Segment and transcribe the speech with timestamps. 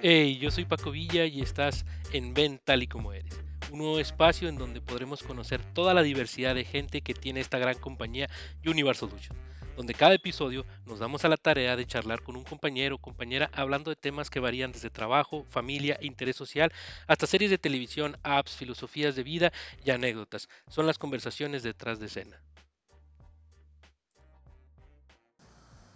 [0.00, 3.98] Hey, yo soy Paco Villa y estás en Ven tal y como eres, un nuevo
[3.98, 8.30] espacio en donde podremos conocer toda la diversidad de gente que tiene esta gran compañía
[8.64, 9.40] Universal Solutions,
[9.76, 13.50] donde cada episodio nos damos a la tarea de charlar con un compañero o compañera
[13.52, 16.72] hablando de temas que varían desde trabajo, familia, interés social,
[17.08, 19.52] hasta series de televisión, apps, filosofías de vida
[19.84, 20.48] y anécdotas.
[20.68, 22.40] Son las conversaciones detrás de escena.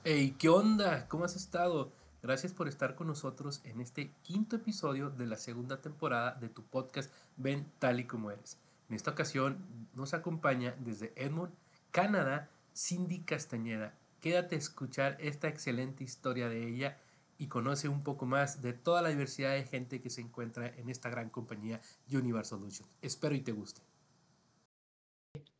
[0.02, 1.06] Hey, ¿qué onda?
[1.06, 2.01] ¿Cómo has estado?
[2.22, 6.62] Gracias por estar con nosotros en este quinto episodio de la segunda temporada de tu
[6.62, 8.58] podcast Ven tal y como eres.
[8.88, 11.52] En esta ocasión nos acompaña desde Edmond,
[11.90, 13.98] Canadá, Cindy Castañeda.
[14.20, 16.96] Quédate a escuchar esta excelente historia de ella
[17.38, 20.90] y conoce un poco más de toda la diversidad de gente que se encuentra en
[20.90, 22.96] esta gran compañía Universal Solutions.
[23.02, 23.82] Espero y te guste.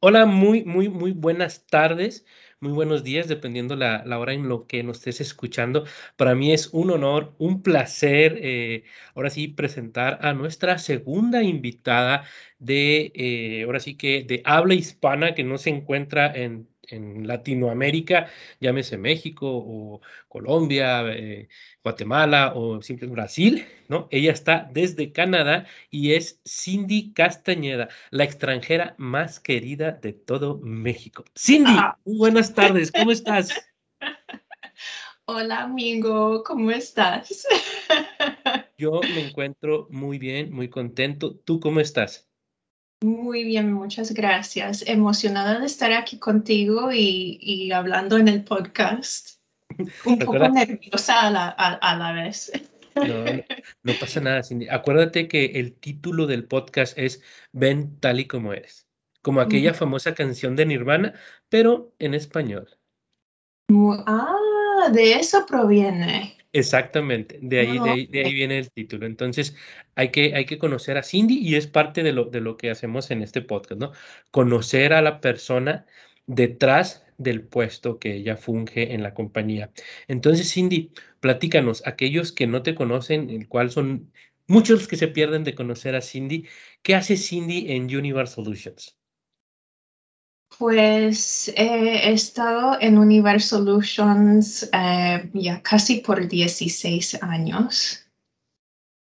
[0.01, 2.27] Hola, muy, muy, muy buenas tardes,
[2.61, 5.85] muy buenos días, dependiendo la, la hora en lo que nos estés escuchando.
[6.17, 12.25] Para mí es un honor, un placer, eh, ahora sí, presentar a nuestra segunda invitada
[12.59, 18.29] de, eh, ahora sí que de habla hispana que no se encuentra en en Latinoamérica,
[18.61, 21.49] llámese México o Colombia, eh,
[21.83, 24.09] Guatemala o simplemente Brasil, ¿no?
[24.11, 31.25] Ella está desde Canadá y es Cindy Castañeda, la extranjera más querida de todo México.
[31.37, 31.99] Cindy, ah.
[32.05, 33.51] buenas tardes, ¿cómo estás?
[35.25, 37.47] Hola amigo, ¿cómo estás?
[38.79, 41.37] Yo me encuentro muy bien, muy contento.
[41.37, 42.32] ¿Tú cómo estás?
[43.03, 44.85] Muy bien, muchas gracias.
[44.87, 49.41] Emocionada de estar aquí contigo y, hablando en el podcast.
[50.05, 52.53] Un poco nerviosa a la, vez.
[52.95, 53.25] No,
[53.83, 54.69] no, pasa nada, Cindy.
[54.69, 58.87] Acuérdate que el título del podcast es Ven tal y como eres,
[59.23, 61.15] como aquella famosa canción de Nirvana,
[61.49, 62.69] pero en español.
[64.07, 66.37] Ah, de eso proviene.
[66.55, 69.07] Exactamente, de ahí, de ahí, de ahí, viene el título.
[69.07, 69.57] Entonces,
[69.95, 72.71] hay que, hay que conocer a Cindy y es parte de lo, de lo que
[72.71, 73.93] hacemos en este podcast, ¿no?
[74.31, 75.87] Conocer a la persona
[76.27, 79.73] detrás del puesto que ella funge en la compañía.
[80.09, 84.13] Entonces, Cindy, platícanos, aquellos que no te conocen, el cual son
[84.47, 86.47] muchos que se pierden de conocer a Cindy,
[86.83, 88.99] ¿qué hace Cindy en Universal Solutions?
[90.59, 98.07] Pues he estado en Universal Solutions eh, ya casi por 16 años.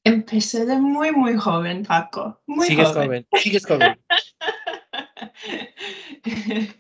[0.04, 2.42] Empecé de muy, muy joven, Paco.
[2.48, 3.28] Muy sigues joven.
[3.34, 4.00] sigues joven.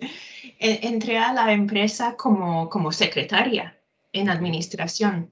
[0.60, 3.78] Entré a la empresa como, como secretaria
[4.14, 5.31] en administración.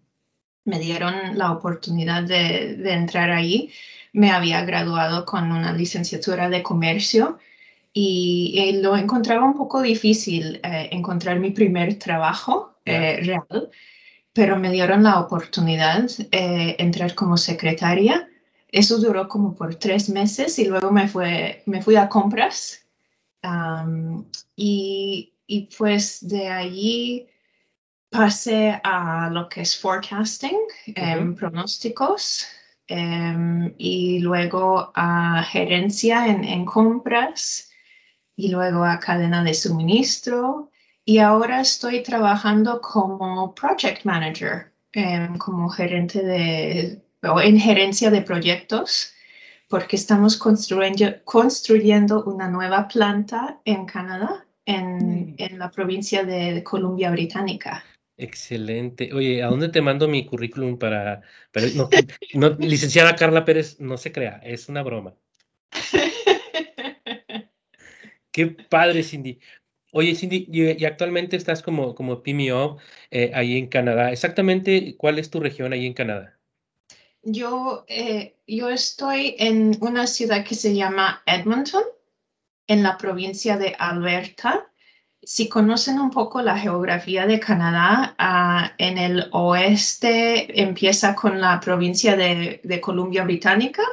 [0.66, 3.72] Me dieron la oportunidad de, de entrar ahí.
[4.14, 7.40] Me había graduado con una licenciatura de comercio
[7.94, 13.70] y eh, lo encontraba un poco difícil eh, encontrar mi primer trabajo eh, real,
[14.34, 18.30] pero me dieron la oportunidad de entrar como secretaria.
[18.72, 22.86] Eso duró como por tres meses y luego me, fue, me fui a compras
[24.56, 27.28] y, y, pues de allí
[28.10, 30.58] pasé a lo que es forecasting,
[30.88, 32.46] uh pronósticos,
[32.88, 37.69] em, y luego a gerencia en, en compras
[38.40, 40.72] y luego a cadena de suministro
[41.04, 48.22] y ahora estoy trabajando como project manager, em, como gerente de, o en gerencia de
[48.22, 49.14] proyectos,
[49.68, 57.12] porque estamos construyendo, construyendo una nueva planta en Canadá, en, en la provincia de Columbia
[57.12, 57.84] Británica.
[58.16, 59.14] Excelente.
[59.14, 61.22] Oye, ¿a dónde te mando mi currículum para...
[62.36, 65.14] no, licenciada Carla Pérez, no se crea, es una broma.
[68.32, 69.40] Qué padre, Cindy.
[69.92, 72.78] Oye, Cindy, y, actualmente estás como, como PMO
[73.10, 74.12] eh, ahí en Canadá.
[74.12, 76.38] Exactamente, ¿cuál es tu región ahí en Canadá?
[77.24, 81.84] Yo, eh, yo estoy en una ciudad que se llama Edmonton,
[82.68, 84.72] en la provincia de Alberta.
[85.24, 91.60] Si conocen un poco la geografía de Canadá, ah, en el oeste empieza con la
[91.60, 93.84] provincia de, de Columbia Británica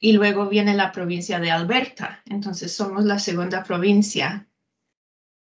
[0.00, 2.22] y luego viene la provincia de Alberta.
[2.26, 4.46] Entonces somos la segunda provincia.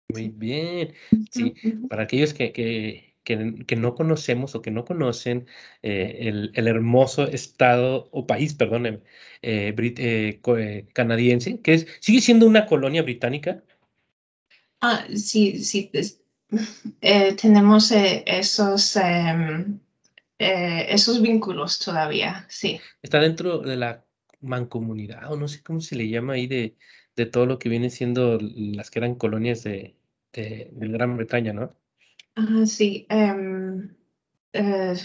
[0.09, 0.93] Muy bien.
[1.31, 1.53] Sí,
[1.89, 5.47] para aquellos que, que, que, no conocemos o que no conocen
[5.81, 9.03] eh, el, el, hermoso estado o país, perdón,
[9.41, 13.63] eh, eh, canadiense, que es, sigue siendo una colonia británica.
[14.79, 15.91] Ah, sí, sí.
[17.01, 19.79] Tenemos esos, em,
[20.39, 22.79] esos vínculos todavía, sí.
[23.01, 24.06] Está dentro de la
[24.41, 26.75] mancomunidad, o no sé cómo se le llama ahí, de,
[27.15, 29.95] de todo lo que viene siendo las que eran colonias de,
[30.33, 31.75] de, Gran Bretaña, ¿no?
[32.35, 33.05] Ah, sí.
[33.09, 33.95] Em,
[34.53, 34.95] eh,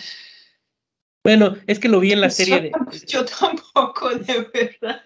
[1.25, 2.73] Bueno, es que lo vi en la serie de...
[3.07, 5.03] Yo tampoco, de verdad.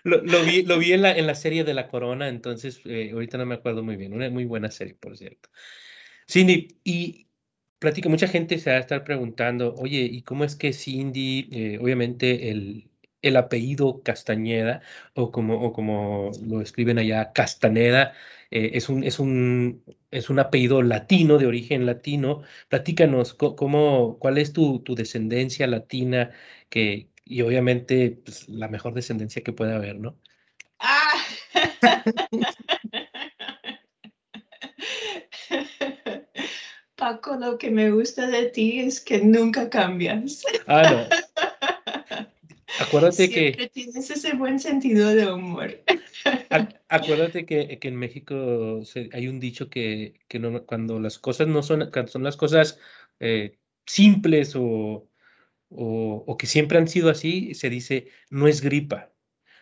[0.04, 3.38] Lo, vi, lo vi en, la, en la serie de La Corona, entonces eh, ahorita
[3.38, 4.14] no me acuerdo muy bien.
[4.14, 5.50] Una muy buena serie, por cierto.
[6.30, 7.27] Cindy, y
[7.80, 11.80] platica, mucha gente se va a estar preguntando, oye, ¿y cómo es que Cindy, eh,
[11.82, 12.90] obviamente el,
[13.22, 14.82] el apellido Castañeda,
[15.14, 18.14] o como, o como lo escriben allá, Castaneda,
[18.52, 22.44] eh, es, un, es, un, es un apellido latino, de origen latino.
[22.70, 26.32] Platícanos, cómo, ¿cuál es tu, tu descendencia latina?
[26.70, 30.18] Que, y obviamente pues, la mejor descendencia que puede haber, ¿no?
[30.80, 31.14] Ah.
[37.08, 40.44] Paco, lo que me gusta de ti es que nunca cambias.
[40.66, 42.28] Ah, no.
[42.82, 43.70] Acuérdate Siempre que...
[43.70, 45.82] tienes ese buen sentido de humor.
[46.90, 48.82] Acuérdate que, que en México
[49.14, 52.78] hay un dicho que, que no, cuando las cosas no son, son las cosas
[53.22, 55.08] eh, simples o,
[55.70, 59.14] o, o, que siempre han sido así, se dice no es gripa.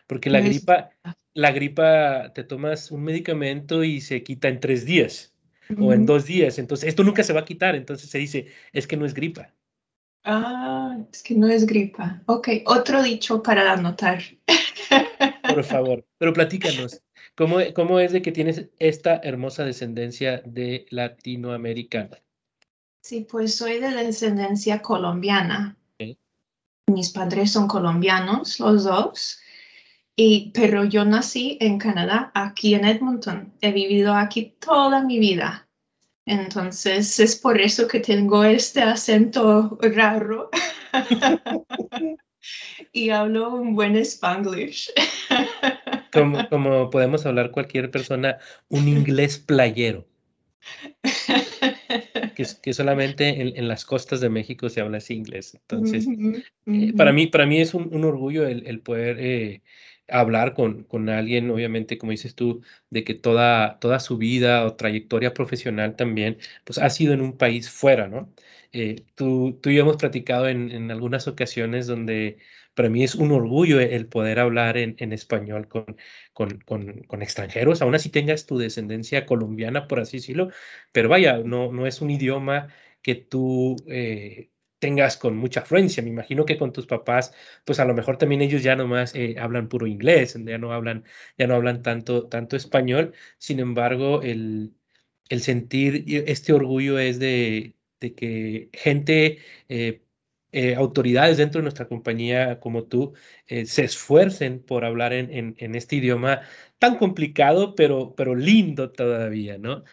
[0.07, 0.89] Porque la gripa,
[1.35, 5.34] la gripa te tomas un medicamento y se quita en tres días
[5.77, 6.59] o en dos días.
[6.59, 7.75] Entonces, esto nunca se va a quitar.
[7.75, 9.53] Entonces se dice, es que no es gripa.
[10.23, 12.21] Ah, es que no es gripa.
[12.25, 14.21] Ok, otro dicho para anotar.
[15.47, 17.01] Por favor, pero platícanos,
[17.35, 22.21] ¿cómo, ¿cómo es de que tienes esta hermosa descendencia de latinoamericana?
[23.03, 25.77] Sí, pues soy de descendencia colombiana.
[26.87, 29.39] Mis padres son colombianos, los dos,
[30.15, 33.53] y, pero yo nací en Canadá, aquí en Edmonton.
[33.61, 35.67] He vivido aquí toda mi vida.
[36.25, 40.49] Entonces es por eso que tengo este acento raro
[42.91, 44.91] y hablo un buen spanglish.
[46.11, 48.37] como, como, podemos hablar cualquier persona,
[48.69, 50.07] un inglés playero.
[52.35, 55.53] Que, que solamente en, en, las costas de México se habla así inglés.
[55.53, 56.07] Entonces,
[56.65, 59.61] eh, para, mí, para mí es un, un orgullo el, el poder eh,
[60.07, 64.75] hablar con, con alguien, obviamente, como dices tú, de que toda, toda su vida o
[64.75, 68.33] trayectoria profesional también, pues ha sido en un país fuera, ¿no?
[68.71, 72.37] Eh, tú, tú y yo hemos platicado en, en, algunas ocasiones donde
[72.73, 75.97] para mí es un orgullo el poder hablar en, en español con,
[76.33, 80.49] con, con, con, extranjeros, aún así tengas tu descendencia colombiana, por así decirlo,
[80.91, 82.67] pero vaya, no, no es un idioma
[83.01, 83.77] que tú...
[83.87, 84.49] Eh,
[84.79, 86.03] tengas con mucha afluencia.
[86.03, 87.33] Me imagino que con tus papás,
[87.65, 91.05] pues a lo mejor también ellos ya nomás eh, hablan puro inglés, ya no hablan,
[91.37, 93.13] ya no hablan tanto, tanto español.
[93.37, 94.73] Sin embargo, el,
[95.29, 99.39] el sentir este orgullo es de, de que gente,
[99.69, 100.01] eh,
[100.51, 103.13] eh, autoridades dentro de nuestra compañía como tú,
[103.47, 106.41] se esfuercen por hablar en, en, en, este idioma
[106.79, 109.83] tan complicado, pero, pero lindo todavía, ¿no?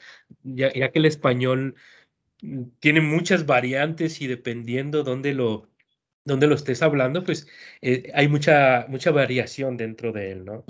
[0.45, 1.75] Ya, ya que el español
[2.81, 5.69] tiene muchas variantes y dependiendo dónde lo,
[6.25, 7.47] dónde lo estés hablando, pues
[7.81, 10.65] eh, hay mucha, mucha variación dentro de él, ¿no?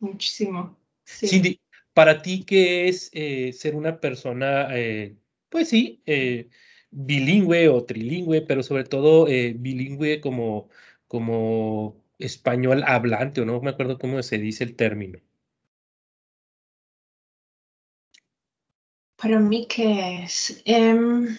[0.00, 0.76] Muchísimo.
[1.04, 1.28] Sí.
[1.28, 1.60] Cindy,
[1.92, 5.16] para ti, ¿qué es eh, ser una persona, eh,
[5.48, 6.02] pues sí,
[6.90, 10.70] bilingüe o trilingüe, pero sobre todo bilingüe como,
[11.06, 15.20] como español hablante, o no me acuerdo cómo se dice el término?
[19.20, 20.62] Para mí, ¿qué es?
[20.66, 21.36] Um,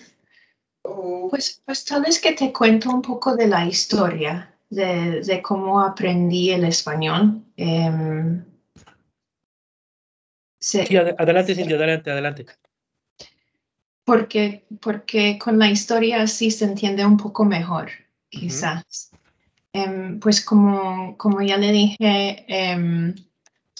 [1.30, 5.81] pues, pues tal vez que te cuento un poco de la historia, de, de cómo
[5.81, 7.44] aprendí el español.
[7.57, 8.44] Um,
[10.59, 12.45] sí, sí, adelante, Cindy, adelante, adelante.
[14.04, 17.90] Porque, porque con la historia sí se entiende un poco mejor,
[18.30, 19.11] quizás.
[19.73, 20.11] Uh -huh.
[20.14, 22.45] um, pues como, como ya le dije,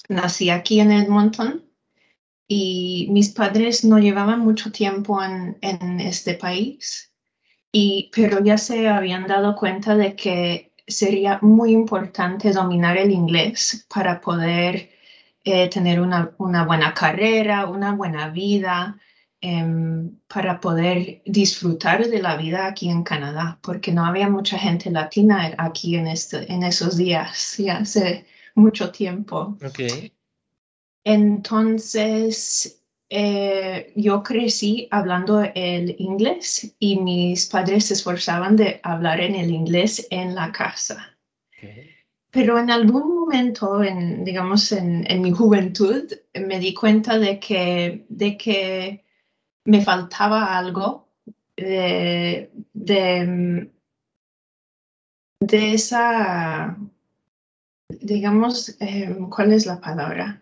[0.10, 1.71] nací aquí en Edmonton
[2.54, 7.14] y mis padres no llevaban mucho tiempo en, en, este país,
[7.72, 13.88] y, pero ya se habían dado cuenta de que sería muy importante dominar el inglés
[13.88, 14.90] para poder
[15.46, 19.00] eh, tener una, una, buena carrera, una buena vida,
[19.40, 24.92] eh, para poder disfrutar de la vida aquí en Canadá, porque no había mucha gente
[24.92, 29.58] latina aquí en, este, en esos días, ya hace mucho tiempo.
[29.66, 30.12] Okay.
[31.04, 39.36] Entonces, eh, yo crecí hablando el inglés y mis padres se esforzaban de hablar en
[39.36, 41.18] el inglés en la casa.
[41.58, 41.90] Okay.
[42.32, 48.06] Pero en algún momento, en, digamos, en, en, mi juventud, me di cuenta de que,
[48.08, 49.04] de que
[49.66, 51.10] me faltaba algo
[51.58, 53.70] de, de,
[55.42, 56.78] de esa,
[57.90, 60.41] digamos, eh, ¿cuál es la palabra?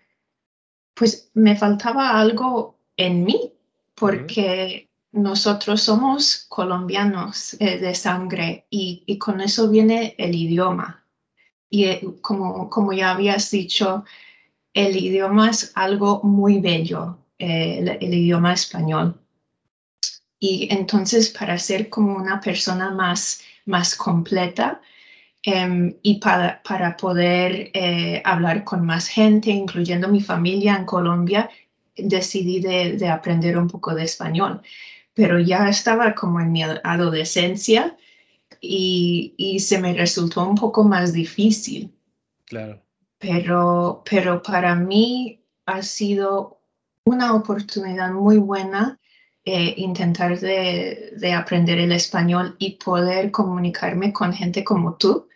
[1.00, 3.54] Pues me faltaba algo en mí,
[3.96, 11.06] porque nosotros somos colombianos eh, de sangre y, con eso viene el idioma.
[11.70, 14.04] Y eh, como, como ya habías dicho,
[14.74, 19.18] el idioma es algo muy bello, eh, el, idioma español.
[20.38, 24.82] Y entonces para ser como una persona más, más completa
[25.44, 27.72] em, y para, para poder
[28.24, 31.50] hablar con más gente, incluyendo mi familia en Colombia,
[32.04, 34.62] decidí de, aprender un poco de español,
[35.14, 37.98] pero ya estaba como en mi adolescencia
[38.62, 41.94] y, se me resultó un poco más difícil.
[42.46, 42.82] Claro.
[43.18, 46.62] Pero, pero para mí ha sido
[47.04, 49.00] una oportunidad muy buena
[49.46, 55.28] eh, intentar de, aprender el español y poder comunicarme con gente como tú,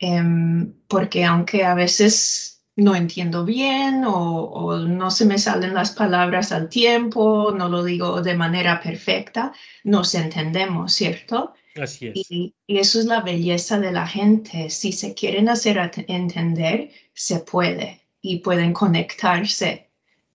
[0.00, 6.52] em, porque aunque a veces no entiendo bien o, no se me salen las palabras
[6.52, 9.52] al tiempo, no lo digo de manera perfecta,
[9.84, 11.54] nos entendemos, ¿cierto?
[11.76, 12.30] Así es.
[12.30, 14.70] Y, eso es la belleza de la gente.
[14.70, 15.78] Si se quieren hacer
[16.08, 19.88] entender, se puede y pueden conectarse.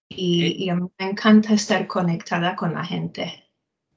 [0.09, 3.43] Y, a mí me encanta estar conectada con la gente.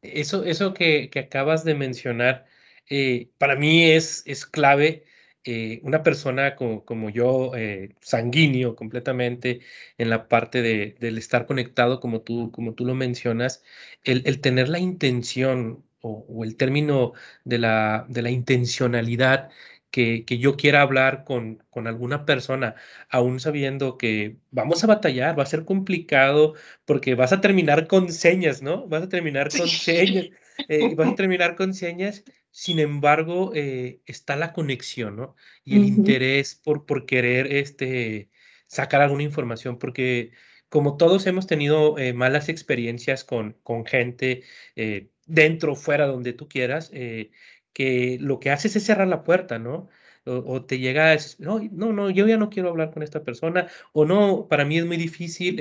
[0.00, 2.46] Eso, eso que, acabas de mencionar,
[2.88, 5.04] eh, para mí es, es clave
[5.44, 9.60] eh, una persona como, yo, eh, sanguíneo completamente
[9.96, 13.62] en la parte de, del estar conectado, como tú, como tú lo mencionas,
[14.04, 17.12] el, tener la intención o, el término
[17.44, 19.50] de la, de la intencionalidad
[19.90, 22.74] que, que, yo quiera hablar con, con alguna persona,
[23.08, 26.54] aún sabiendo que vamos a batallar, va a ser complicado
[26.84, 28.86] porque vas a terminar con señas, ¿no?
[28.88, 30.28] Vas a terminar con señas,
[30.68, 32.24] eh, vas a terminar con señas
[32.58, 35.36] sin embargo, eh, está la conexión, ¿no?
[35.62, 38.30] Y el interés por, por querer este,
[38.66, 40.32] sacar alguna información, porque
[40.68, 44.42] como todos hemos tenido eh, malas experiencias con, con gente
[44.74, 49.88] eh, dentro, fuera, donde tú quieras, que lo que haces es cerrar la puerta, ¿no?
[50.24, 54.04] O, te llega, no, no, no, yo ya no quiero hablar con esta persona, o
[54.04, 55.58] no, para mí es muy difícil,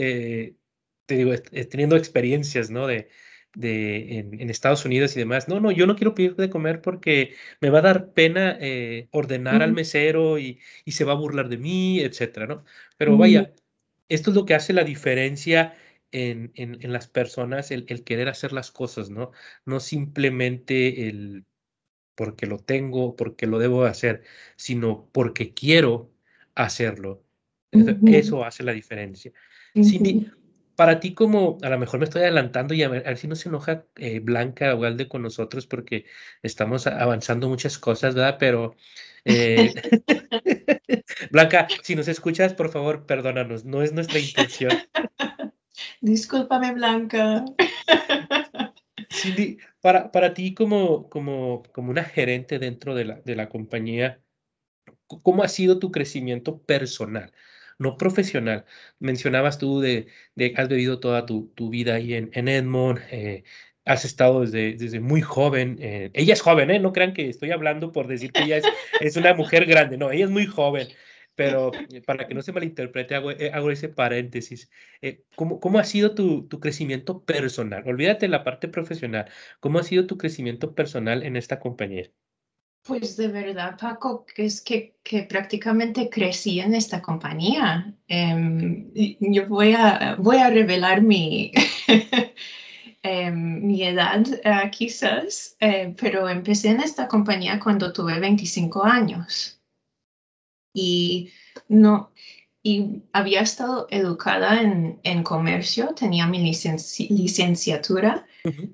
[1.05, 1.31] te digo,
[1.69, 2.87] teniendo experiencias, ¿no?
[2.87, 3.07] De,
[3.55, 5.47] de, en, Estados Unidos y demás.
[5.47, 9.07] No, no, yo no quiero pedir de comer porque me va a dar pena eh,
[9.11, 12.63] ordenar al mesero y, y, se va a burlar de mí, etcétera, ¿no?
[12.97, 13.53] Pero vaya,
[14.09, 15.75] esto es lo que hace la diferencia
[16.11, 19.31] en, en, en las personas, el, el, querer hacer las cosas, ¿no?
[19.65, 21.45] No simplemente el
[22.17, 24.23] porque lo tengo, porque lo debo hacer,
[24.55, 26.11] sino porque quiero
[26.55, 27.23] hacerlo.
[27.71, 29.31] Eso hace la diferencia.
[29.75, 30.27] Cindy,
[30.77, 33.49] para ti como, a lo mejor me estoy adelantando y a ver, si no se
[33.49, 36.05] enoja eh, Blanca Ugalde con nosotros porque
[36.43, 38.37] estamos avanzando muchas cosas, ¿verdad?
[38.39, 38.75] Pero,
[39.25, 39.73] eh,
[41.31, 44.71] Blanca, si nos escuchas, por favor, perdónanos, no es nuestra intención.
[46.01, 47.43] Discúlpame, Blanca.
[49.09, 54.21] Cindy, para, para ti como, como, como una gerente dentro de la, de la compañía,
[55.07, 57.33] ¿cómo ha sido tu crecimiento personal?
[57.77, 58.65] No profesional.
[58.99, 63.43] Mencionabas tú de, de has vivido toda tu, tu vida ahí en, en Edmond, eh,
[63.85, 65.77] has estado desde, desde muy joven.
[65.81, 66.79] Eh, ella es joven, ¿eh?
[66.79, 68.65] No crean que estoy hablando por decir que ella es,
[68.99, 70.87] es una mujer grande, no, ella es muy joven.
[71.35, 74.69] Pero eh, para que no se malinterprete, hago, hago ese paréntesis.
[75.35, 77.83] ¿cómo, ¿Cómo ha sido tu, tu crecimiento personal?
[77.87, 79.29] Olvídate la parte profesional.
[79.59, 82.09] ¿Cómo ha sido tu crecimiento personal en esta compañía?
[82.87, 87.93] Pues de verdad, Paco, es que, que prácticamente crecí en esta compañía.
[88.07, 88.89] Em,
[89.19, 91.51] yo voy a, voy a revelar mi,
[93.03, 94.25] em, mi edad
[94.71, 99.61] quizás, eh, pero empecé en esta compañía cuando tuve 25 años.
[100.73, 101.31] Y
[101.67, 102.11] no,
[102.63, 108.25] y había estado educada en, en comercio, tenía mi licenciatura,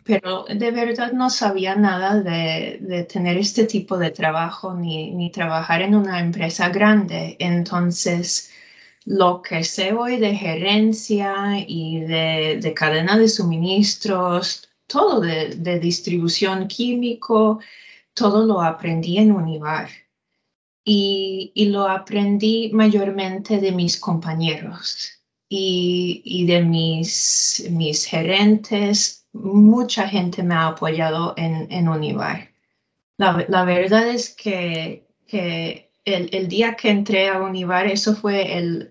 [0.04, 5.32] pero de verdad no sabía nada de, de tener este tipo de trabajo ni, ni,
[5.32, 7.36] trabajar en una empresa grande.
[7.40, 8.52] Entonces,
[9.06, 15.80] lo que sé hoy de gerencia y de, de cadena de suministros, todo de, de
[15.80, 17.60] distribución químico,
[18.14, 19.90] todo lo aprendí en Univar
[20.86, 25.12] y, lo aprendí mayormente de mis compañeros
[25.50, 29.28] y, de mis, mis gerentes.
[29.34, 32.50] Mucha gente me ha apoyado en, en Univar.
[33.18, 38.90] La, verdad es que, que el, día que entré a Univar, eso fue el,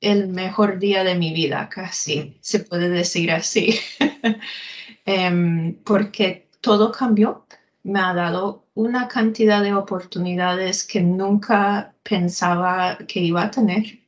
[0.00, 3.78] el mejor día de mi vida, casi, se puede decir así,
[5.06, 7.46] em, porque todo cambió
[7.82, 14.00] me ha dado una cantidad de oportunidades que nunca pensaba que iba a tener.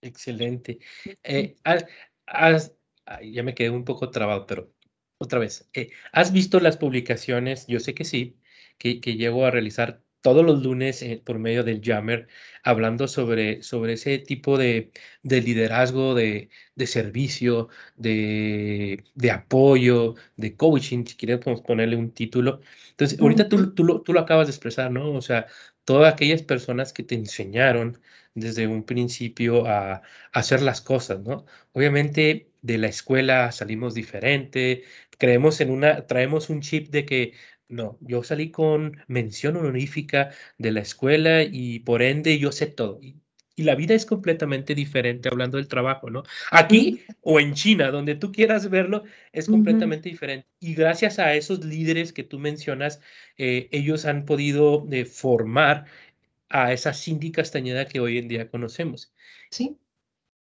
[0.00, 0.78] Excelente.
[1.22, 1.56] Eh,
[3.22, 4.72] ya me quedé un poco trabado, pero
[5.18, 7.66] otra vez, eh, ¿has visto las publicaciones?
[7.66, 8.38] Yo sé que sí,
[8.78, 12.28] que, que llego a realizar todos los lunes eh, por medio del Jammer,
[12.62, 20.56] hablando sobre, sobre ese tipo de, de liderazgo, de, de servicio, de, de, apoyo, de
[20.56, 22.60] coaching, si queremos ponerle un título.
[22.90, 25.12] Entonces, ahorita tú, tú, lo, tú lo acabas de expresar, ¿no?
[25.12, 25.46] O sea,
[25.84, 27.98] todas aquellas personas que te enseñaron
[28.34, 31.46] desde un principio a, a hacer las cosas, ¿no?
[31.72, 34.84] Obviamente de la escuela salimos diferente,
[35.18, 37.34] creemos en una, traemos un chip de que
[37.70, 43.00] no, yo salí con mención honorífica de la escuela y por ende yo sé todo.
[43.02, 43.16] Y,
[43.56, 46.22] la vida es completamente diferente hablando del trabajo, ¿no?
[46.50, 50.48] Aquí o en China, donde tú quieras verlo, es completamente diferente.
[50.60, 53.02] Y gracias a esos líderes que tú mencionas,
[53.36, 55.84] eh, ellos han podido eh, formar
[56.48, 59.12] a esa Cindy Castañeda que hoy en día conocemos.
[59.50, 59.76] Sí.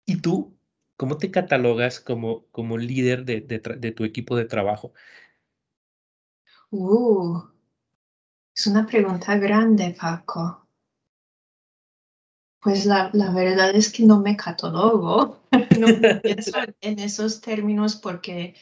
[0.05, 0.55] ¿Y tú,
[0.99, 4.93] cómo te catalogas como, como líder de, de tu equipo de trabajo?
[6.71, 7.41] Uh,
[8.55, 10.67] es una pregunta grande, Paco.
[12.61, 15.41] Pues la, la verdad es que no me catalogo,
[15.79, 15.87] no
[16.23, 18.55] pienso en esos términos porque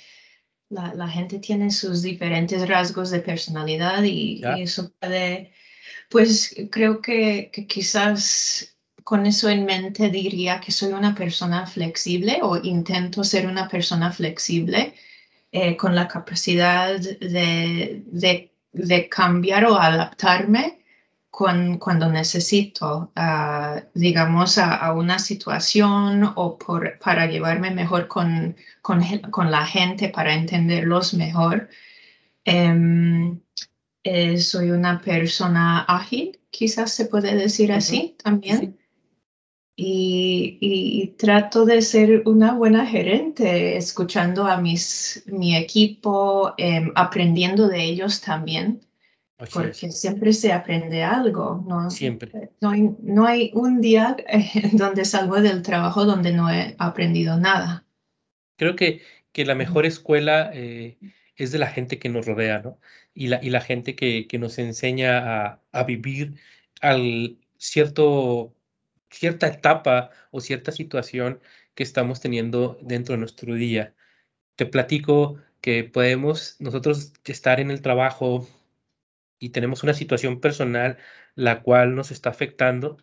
[0.69, 5.53] la, la, gente tiene sus diferentes rasgos de personalidad y, y eso puede,
[6.11, 12.41] pues creo que, que, quizás con eso en mente diría que soy una persona flexible
[12.43, 14.95] o intento ser una persona flexible
[15.53, 18.03] eh, con la capacidad de,
[18.73, 20.85] de, cambiar o adaptarme
[21.31, 29.03] con, cuando necesito, uh, digamos, a, una situación o por, para llevarme mejor con, con,
[29.31, 31.69] con, la gente, para entenderlos mejor.
[32.47, 33.41] Um,
[34.03, 38.77] eh, soy una persona ágil, quizás se puede decir así también
[39.77, 47.85] y, trato de ser una buena gerente, escuchando a mis, mi equipo, em, aprendiendo de
[47.85, 48.81] ellos también,
[49.53, 51.63] porque siempre se aprende algo.
[51.69, 51.91] ¿no?
[51.91, 52.51] Siempre.
[52.63, 54.17] No hay, no hay un día
[54.73, 57.85] donde salgo del trabajo donde no he aprendido nada.
[58.57, 60.97] Creo que, que la mejor escuela eh,
[61.37, 62.79] es de la gente que nos rodea, ¿no?
[63.13, 66.35] Y la, y la gente que, que nos enseña a, a vivir
[66.81, 68.56] al cierto
[69.11, 71.41] cierta etapa o cierta situación
[71.75, 73.95] que estamos teniendo dentro de nuestro día.
[74.57, 78.49] Te platico que podemos nosotros estar en el trabajo
[79.39, 80.99] y tenemos una situación personal
[81.35, 82.99] la cual nos está afectando.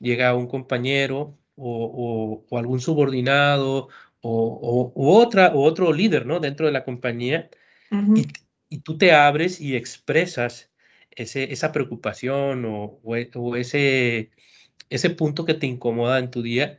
[0.00, 3.88] Llega un compañero o, algún subordinado
[4.20, 6.40] o, otra, o otro líder ¿no?
[6.40, 7.50] dentro de la compañía
[7.90, 8.26] y,
[8.68, 10.70] y, tú te abres y expresas
[11.10, 14.30] ese, esa preocupación o, o ese,
[14.94, 16.78] ese punto que te incomoda en tu día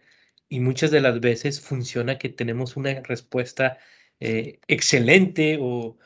[0.49, 3.77] y muchas de las veces funciona que tenemos una respuesta
[4.19, 5.97] eh, excelente o,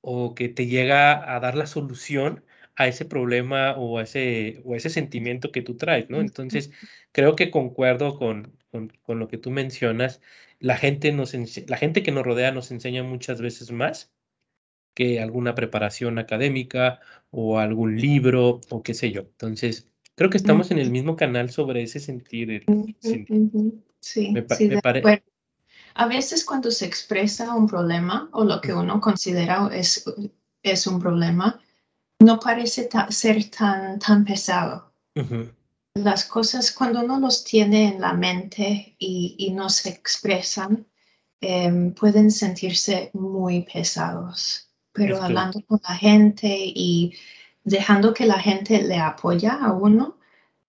[0.00, 2.44] o, que te llega a dar la solución
[2.76, 6.20] a ese problema o a ese, o ese sentimiento que tú traes, ¿no?
[6.20, 6.70] Entonces,
[7.12, 10.20] creo que concuerdo con, con, con lo que tú mencionas.
[10.60, 11.34] La gente, nos
[11.68, 14.12] la gente que nos rodea nos enseña muchas veces más
[14.94, 19.22] que alguna preparación académica o algún libro o qué sé yo.
[19.22, 22.64] Entonces, Creo que estamos en el mismo canal sobre ese sentir.
[24.00, 24.74] Sí, me, sí
[25.94, 30.04] A veces cuando se expresa un problema o lo que uno considera es,
[30.64, 31.60] es un problema,
[32.18, 34.92] no parece ser tan, tan pesado.
[35.94, 40.84] Las cosas cuando uno los tiene en la mente y, y no se expresan,
[41.40, 44.68] em, pueden sentirse muy pesados.
[44.92, 47.14] Pero hablando con la gente y
[47.68, 50.18] dejando que la gente le apoya a uno,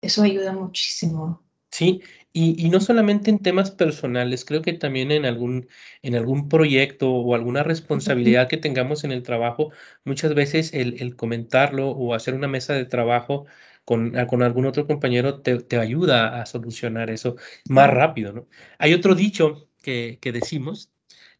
[0.01, 1.41] eso ayuda muchísimo.
[1.71, 2.01] Sí,
[2.33, 5.67] y, y, no solamente en temas personales, creo que también en algún,
[6.01, 9.71] en algún proyecto o alguna responsabilidad que tengamos en el trabajo,
[10.03, 13.45] muchas veces el, el comentarlo o hacer una mesa de trabajo
[13.85, 17.35] con, con algún otro compañero te, te, ayuda a solucionar eso
[17.67, 18.47] más rápido, ¿no?
[18.77, 20.91] Hay otro dicho que, que decimos,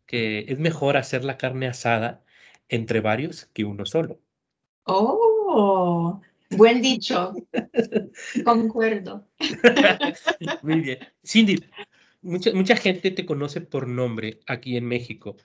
[0.06, 2.24] que es mejor hacer la carne asada
[2.68, 4.20] entre varios que uno solo.
[4.86, 5.29] Oh,
[6.52, 7.34] buen dicho.
[8.46, 9.28] Concuerdo.
[10.64, 11.00] Muy bien.
[11.24, 11.64] Cindy,
[12.22, 15.36] mucha, mucha gente te conoce por nombre aquí en México,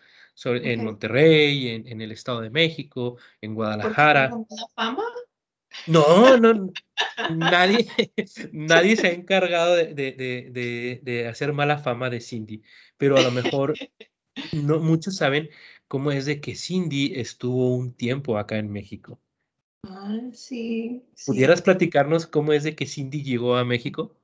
[0.44, 4.30] en Monterrey, en, el Estado de México, en Guadalajara.
[4.30, 5.04] ¿Por la fama?
[5.86, 6.72] No, no,
[7.30, 7.88] nadie,
[8.52, 12.62] nadie se ha encargado de, de, de, hacer mala fama de Cindy,
[12.96, 13.74] pero a lo mejor
[14.52, 15.50] no muchos saben
[15.88, 19.20] cómo es de que Cindy estuvo un tiempo acá en México.
[19.88, 24.16] Ah, sí, ¿Pudieras platicarnos cómo es de que Cindy llegó a México?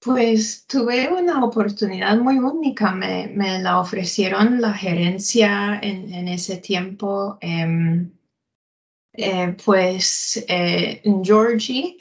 [0.00, 2.92] Pues tuve una oportunidad muy única.
[2.92, 7.38] Me, me la ofrecieron la gerencia en, en ese tiempo.
[7.40, 8.10] Em,
[9.14, 11.98] eh, pues eh, Georgie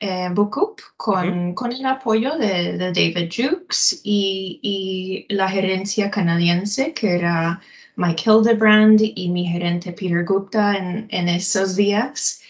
[0.00, 6.92] eh, Bookup con, con, el apoyo de, de David Jukes y, y, la gerencia canadiense
[6.94, 7.60] que era
[7.98, 12.40] Mike Hildebrand y mi gerente Peter Gupta en, en esos días.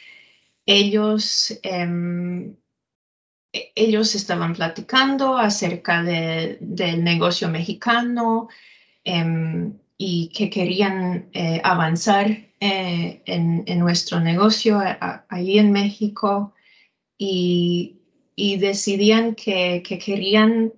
[0.67, 2.55] Ellos em,
[3.53, 8.49] e-, ellos estaban platicando acerca de, del negocio mexicano
[9.05, 12.27] em, y que querían eh, avanzar
[12.61, 14.79] eh, en, nuestro negocio
[15.31, 16.53] allí en México
[17.17, 18.03] y,
[18.37, 20.75] y decidían que querían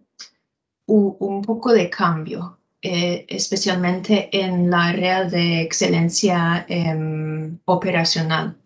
[0.87, 8.56] un poco de cambio, eh, especialmente en la área de excelencia em, operacional.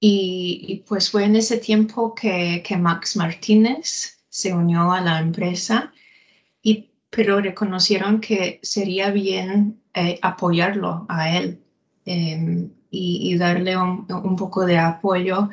[0.00, 5.92] Y, pues fue en ese tiempo que, que, Max Martínez se unió a la empresa,
[6.62, 11.60] y, pero reconocieron que sería bien eh, apoyarlo a él
[12.04, 15.50] em, y, darle un, un, poco de apoyo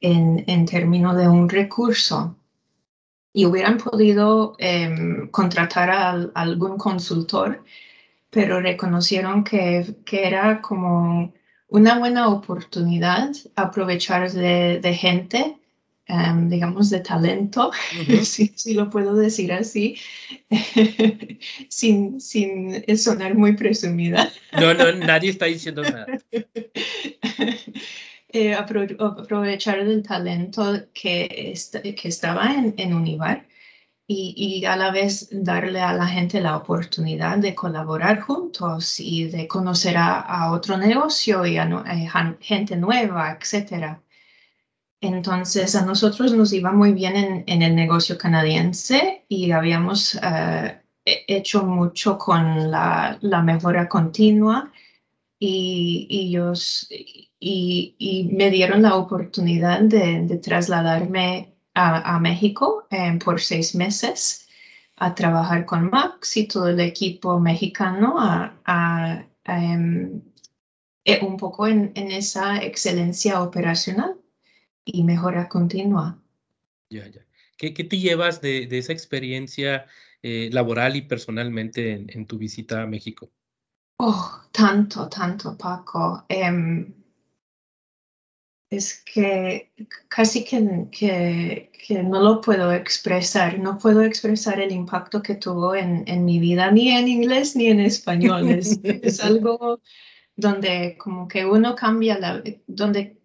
[0.00, 2.36] en, en términos de un recurso.
[3.32, 7.64] Y hubieran podido em, contratar a, a, algún consultor,
[8.30, 11.32] pero reconocieron que, que era como
[11.70, 15.56] una buena oportunidad aprovechar de, gente,
[16.06, 17.70] em, digamos, de talento,
[18.22, 19.96] si, lo puedo decir así,
[21.68, 24.30] sin, sin sonar muy presumida.
[24.52, 26.06] No, no, nadie está diciendo nada.
[28.32, 30.62] Eh, aprovechar del talento
[30.94, 31.54] que,
[31.96, 33.46] que estaba en, en Univar
[34.12, 39.46] y, a la vez darle a la gente la oportunidad de colaborar juntos y de
[39.46, 43.98] conocer a, otro negocio y a, gente nueva, etc.
[45.00, 51.64] Entonces a nosotros nos iba muy bien en, el negocio canadiense y habíamos eh, hecho
[51.64, 54.72] mucho con la, mejora continua
[55.42, 64.46] y, ellos, y, me dieron la oportunidad de, trasladarme a, México eh, por seis meses
[64.96, 70.20] a trabajar con Max y todo el equipo mexicano a, em,
[71.06, 74.16] eh, un poco en, esa excelencia operacional
[74.84, 76.22] y mejora continua.
[76.90, 77.24] Ya, ya.
[77.56, 79.86] ¿Qué, te llevas de, esa experiencia
[80.22, 83.30] eh, laboral y personalmente en, tu visita a México?
[84.02, 86.24] Oh, tanto, tanto, Paco.
[86.26, 86.94] Em,
[88.70, 89.74] es que
[90.08, 96.04] casi que, que, no lo puedo expresar, no puedo expresar el impacto que tuvo en,
[96.06, 98.48] en mi vida, ni en inglés ni en español.
[98.48, 98.80] Es,
[99.22, 99.82] algo
[100.34, 103.20] donde como que uno cambia, la, donde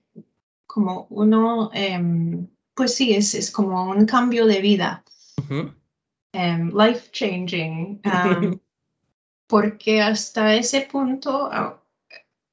[0.67, 5.05] como uno, em, pues sí, es, es como un cambio de vida,
[6.33, 8.01] em, life changing,
[9.47, 11.49] porque hasta ese punto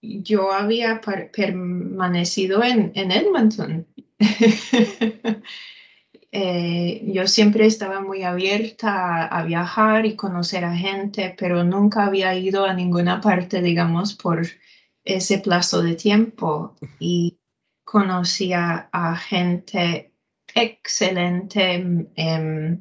[0.02, 1.00] yo había
[1.32, 3.86] permanecido en, Edmonton.
[6.34, 12.34] Eh, yo siempre estaba muy abierta a, viajar y conocer a gente, pero nunca había
[12.34, 14.46] ido a ninguna parte, digamos, por
[15.04, 16.74] ese plazo de tiempo.
[16.98, 17.38] Y
[17.84, 20.14] conocía a gente
[20.54, 21.74] excelente.
[22.16, 22.80] Em,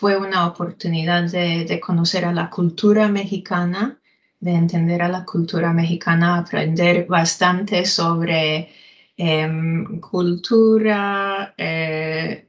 [0.00, 4.00] fue una oportunidad de conocer a la cultura mexicana
[4.40, 8.70] de entender a la cultura mexicana, aprender bastante sobre
[9.16, 12.48] em, cultura, eh,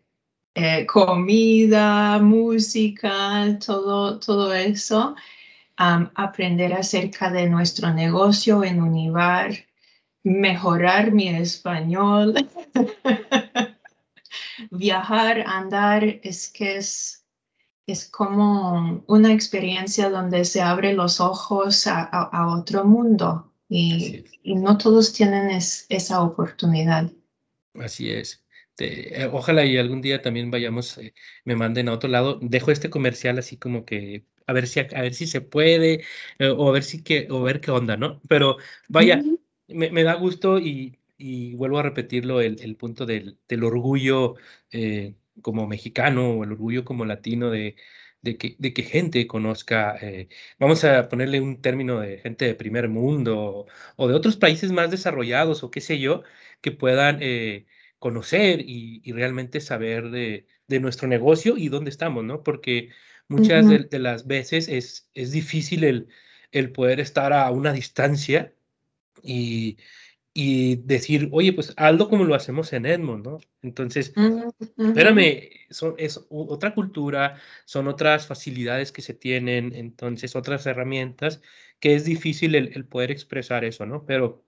[0.55, 5.15] eh, comida, música, todo, todo eso.
[5.77, 9.51] aprender acerca de nuestro negocio en Univar,
[10.23, 12.35] mejorar mi español,
[14.71, 17.20] viajar, andar, es que es
[17.91, 25.13] es como una experiencia donde se abren los ojos a, otro mundo y, no todos
[25.13, 27.11] tienen esa oportunidad.
[27.75, 28.43] Así es.
[28.79, 31.13] Eh, ojalá y algún día también vayamos, eh,
[31.45, 32.39] me manden a otro lado.
[32.41, 36.03] Dejo este comercial así como que a ver si, a, ver si se puede
[36.39, 38.19] eh, o a ver si que, o ver qué onda, ¿no?
[38.27, 38.57] Pero
[38.89, 39.21] vaya,
[39.67, 40.97] me, da gusto y,
[41.55, 44.35] vuelvo a repetirlo, el, punto del, del orgullo
[45.41, 47.75] como mexicano o el orgullo como latino de,
[48.21, 52.55] de, que, de que gente conozca, eh, vamos a ponerle un término de gente de
[52.55, 56.23] primer mundo o, de otros países más desarrollados o qué sé yo,
[56.61, 57.65] que puedan eh,
[57.99, 62.43] conocer y, realmente saber de, de, nuestro negocio y dónde estamos, ¿no?
[62.43, 62.89] Porque
[63.27, 66.07] muchas de, las veces es, es difícil el,
[66.51, 68.53] el poder estar a una distancia
[69.23, 69.77] y
[70.33, 73.39] y decir, oye, pues hazlo como lo hacemos en Edmond, ¿no?
[73.61, 74.13] Entonces,
[74.77, 81.41] espérame, son, es otra cultura, son otras facilidades que se tienen, entonces otras herramientas
[81.79, 84.05] que es difícil el, poder expresar eso, ¿no?
[84.05, 84.45] Pero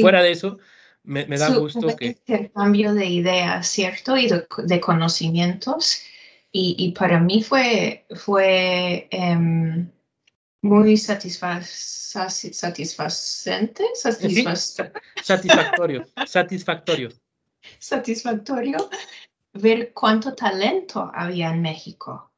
[0.00, 0.58] fuera de eso,
[1.02, 2.18] me, da gusto que...
[2.26, 4.16] El cambio de ideas, ¿cierto?
[4.16, 6.02] Y de, conocimientos.
[6.52, 9.90] Y, para mí fue, fue em,
[10.66, 17.10] muy satisfacente, satisfactorio, satisfactorio.
[17.78, 18.90] Satisfactorio
[19.54, 22.30] ver cuánto talento había en México,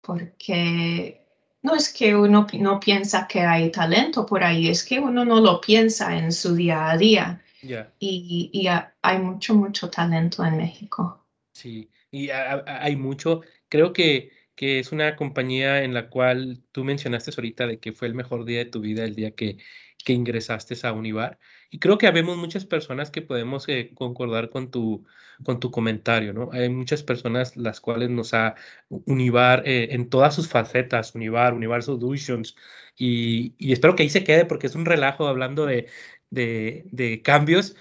[0.00, 1.20] porque
[1.62, 5.40] no es que uno no piensa que hay talento por ahí, es que uno no
[5.40, 7.42] lo piensa en su día a día.
[7.62, 8.68] Y, y,
[9.02, 11.26] hay mucho, mucho talento en México.
[11.52, 17.30] Sí, y hay mucho, creo que que es una compañía en la cual tú mencionaste
[17.34, 19.56] ahorita de que fue el mejor día de tu vida el día que,
[20.04, 21.38] que ingresaste a Univar.
[21.70, 25.06] Y creo que habemos muchas personas que podemos eh, concordar con tu,
[25.44, 26.50] con tu comentario, ¿no?
[26.52, 28.54] Hay muchas personas las cuales nos ha
[28.90, 32.54] Univar eh, en todas sus facetas, Univar, Univar Solutions,
[32.98, 35.88] y, y, espero que ahí se quede porque es un relajo hablando de,
[36.28, 37.76] de, de cambios.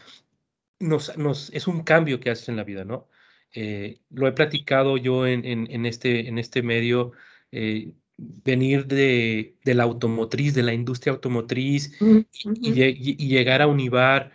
[0.79, 3.09] Nos, nos, es un cambio que haces en la vida, ¿no?
[3.53, 7.13] Eh, lo he platicado yo en, en, este, en este medio,
[7.51, 11.97] eh, venir de, de, la automotriz, de la industria automotriz
[12.55, 12.73] y,
[13.27, 14.31] llegar a Univar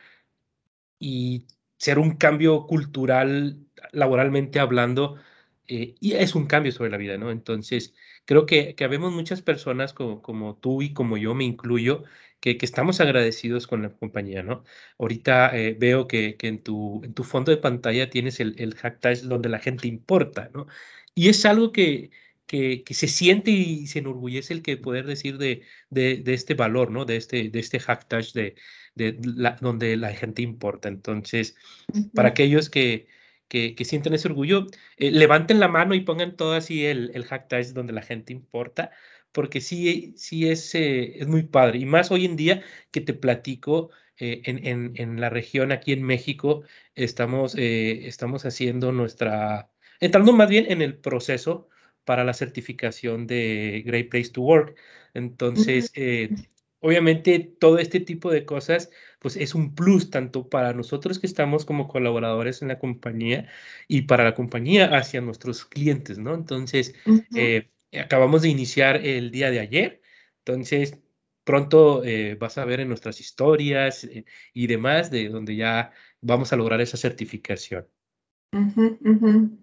[0.99, 1.47] y
[1.77, 3.59] ser un cambio cultural,
[3.93, 5.17] laboralmente hablando,
[5.69, 7.31] eh, y es un cambio sobre la vida, ¿no?
[7.31, 12.05] Entonces, creo que, que habemos muchas personas como, como tú y como yo, me incluyo,
[12.53, 14.65] que, estamos agradecidos con la compañía, ¿no?
[14.99, 18.75] Ahorita eh, veo que, que, en, tu, en tu fondo de pantalla tienes el, el
[18.75, 20.67] hashtag donde la gente importa, ¿no?
[21.15, 22.11] Y es algo que,
[22.47, 26.55] que, que, se siente y se enorgullece el que poder decir de, de, de este
[26.55, 27.07] valor, ¿no?
[27.07, 28.57] De este, de este hashtag de,
[28.95, 30.89] de la, donde la gente importa.
[30.89, 31.57] Entonces,
[32.15, 33.07] para aquellos que,
[33.49, 34.67] que, que, sienten ese orgullo,
[34.99, 38.91] eh, levanten la mano y pongan todo así el, el hashtag donde la gente importa
[39.35, 41.79] porque sí, sí es, eh, es muy padre.
[41.81, 45.93] Y más hoy en día que te platico, eh, en, en, en, la región aquí
[45.93, 46.63] en México,
[46.95, 49.71] estamos, eh, estamos haciendo nuestra,
[50.01, 51.69] entrando más bien en el proceso
[52.05, 54.77] para la certificación de Great Place to Work.
[55.15, 55.91] Entonces,
[56.79, 61.65] obviamente todo este tipo de cosas, pues es un plus tanto para nosotros que estamos
[61.65, 63.49] como colaboradores en la compañía
[63.89, 66.35] y para la compañía hacia nuestros clientes, ¿no?
[66.35, 66.95] Entonces,
[68.01, 70.03] acabamos de iniciar el día de ayer,
[70.39, 70.99] entonces
[71.45, 76.53] pronto eh, vas a ver en nuestras historias eh, y demás de donde ya vamos
[76.53, 77.87] a lograr esa certificación.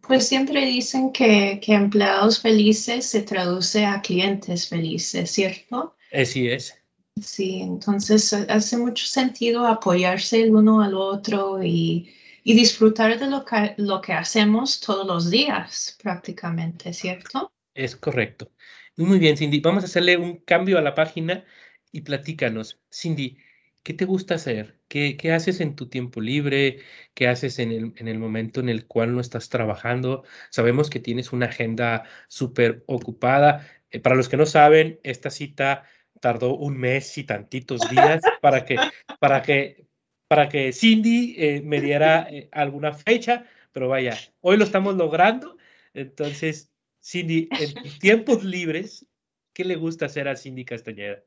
[0.02, 5.96] Pues siempre dicen que, que, empleados felices se traduce a clientes felices, ¿cierto?
[6.12, 6.78] Así es.
[7.22, 12.10] Sí, entonces hace mucho sentido apoyarse el uno al otro y,
[12.44, 17.52] y disfrutar de lo que, lo que hacemos todos los días prácticamente, ¿cierto?
[17.74, 18.52] Es correcto.
[18.98, 19.62] Muy bien, Cindy.
[19.62, 21.46] Vamos a hacerle un cambio a la página
[21.92, 22.82] y platícanos.
[22.92, 23.38] Cindy,
[23.84, 24.80] ¿qué te gusta hacer?
[24.88, 26.80] ¿Qué, qué haces en tu tiempo libre?
[27.14, 30.24] ¿Qué haces en el, en el, momento en el cual no estás trabajando?
[30.50, 33.68] Sabemos que tienes una agenda súper ocupada.
[33.90, 35.84] Eh, para los que no saben, esta cita
[36.20, 38.78] tardó un mes y tantitos días para que,
[39.20, 39.88] para que,
[40.28, 45.58] para que Cindy eh, me diera eh, alguna fecha, pero vaya, hoy lo estamos logrando.
[45.94, 46.71] Entonces,
[47.04, 49.06] Cindy, en tiempos libres,
[49.54, 51.24] ¿qué le gusta hacer a Cindy Castañeda?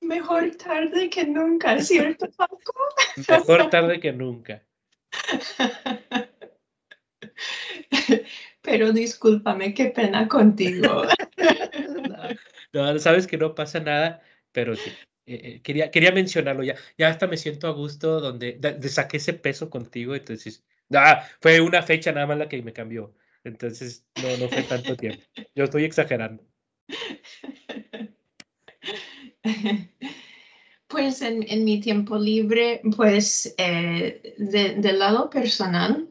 [0.00, 2.74] Mejor tarde que nunca, ¿cierto, Paco?
[3.28, 4.64] Mejor tarde que nunca.
[8.62, 11.04] Pero discúlpame, qué pena contigo.
[12.74, 14.90] No, sabes que no pasa nada, pero sí.
[15.26, 16.74] Eh, eh, quería, quería mencionarlo ya.
[16.96, 18.58] Ya hasta me siento a gusto donde
[18.88, 20.14] saqué ese peso contigo.
[20.14, 23.14] Entonces, ah, fue una fecha nada más la que me cambió.
[23.44, 25.22] Entonces, no, no fue tanto tiempo.
[25.54, 26.42] Yo estoy exagerando.
[30.92, 36.06] Pues en, en mi tiempo libre, pues eh, del lado personal,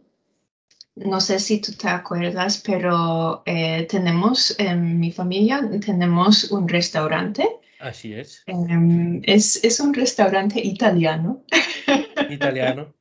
[0.96, 7.48] no sé si tú te acuerdas, pero eh, tenemos en mi familia, tenemos un restaurante.
[7.80, 8.42] Así es.
[8.48, 11.44] Em, es, es un restaurante italiano.
[12.30, 12.94] Italiano.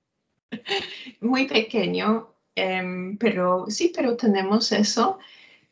[1.20, 2.28] Muy pequeño,
[2.60, 5.18] Em, pero sí, pero tenemos eso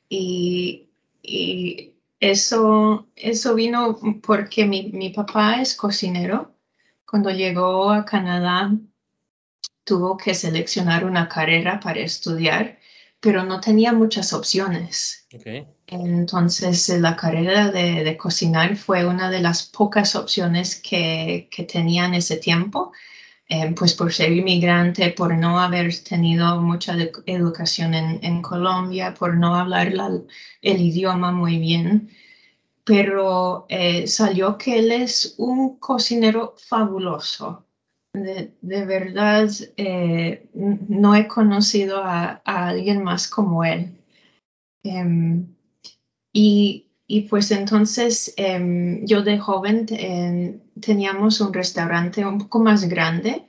[0.08, 0.88] y,
[1.22, 6.54] y, eso, eso vino porque mi, mi papá es cocinero.
[7.06, 8.72] Cuando llegó a Canadá
[9.84, 12.78] tuvo que seleccionar una carrera para estudiar,
[13.20, 15.26] pero no tenía muchas opciones.
[15.86, 22.06] Entonces, la carrera de, de, cocinar fue una de las pocas opciones que, que tenía
[22.06, 22.92] en ese tiempo.
[23.50, 29.54] Eh, pues por ser inmigrante, por no haber tenido mucha educación en, Colombia, por no
[29.54, 29.92] hablar
[30.62, 32.10] el idioma muy bien,
[32.84, 37.64] pero eh, salió que él es un cocinero fabuloso.
[38.12, 43.96] De, verdad, eh, no he conocido a, alguien más como él.
[44.82, 45.46] Em,
[46.32, 49.86] y y pues entonces em, yo de joven
[50.80, 53.46] teníamos un restaurante un poco más grande.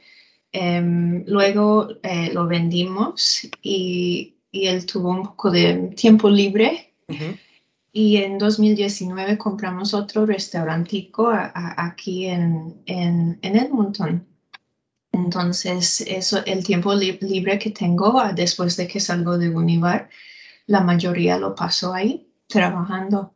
[0.52, 6.94] Em, luego eh, lo vendimos y, y, él tuvo un poco de tiempo libre.
[7.92, 14.28] Y en 2019 compramos otro restaurantico aquí en, en, en, Edmonton.
[15.12, 20.10] Entonces, eso, el tiempo libre que tengo ah, después de que salgo de Univar,
[20.68, 23.36] la mayoría lo paso ahí trabajando.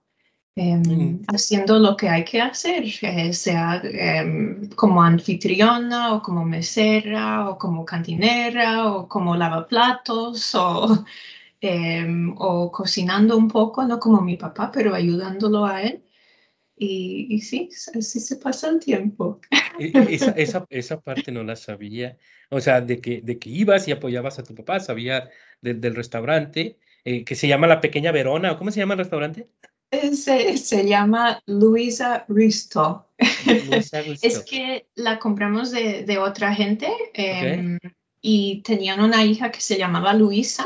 [0.56, 1.24] Mm.
[1.34, 7.58] haciendo lo que hay que hacer, eh, sea em, como anfitriona o como mesera o
[7.58, 11.06] como cantinera o como lavaplatos o,
[11.62, 16.04] em, o cocinando un poco, no como mi papá, pero ayudándolo a él.
[16.78, 19.40] Y, sí, así se pasa el tiempo.
[19.80, 22.18] E, esa, esa, esa, parte no la sabía.
[22.50, 25.30] O sea, de que, de que ibas y apoyabas a tu papá, sabía
[25.62, 29.50] del restaurante eh, que se llama La Pequeña Verona, ¿o cómo se llama el restaurante?
[30.14, 33.08] Se, llama Luisa Risto.
[33.20, 37.78] es que la compramos de, otra gente em,
[38.22, 40.66] y tenían una hija que se llamaba Luisa.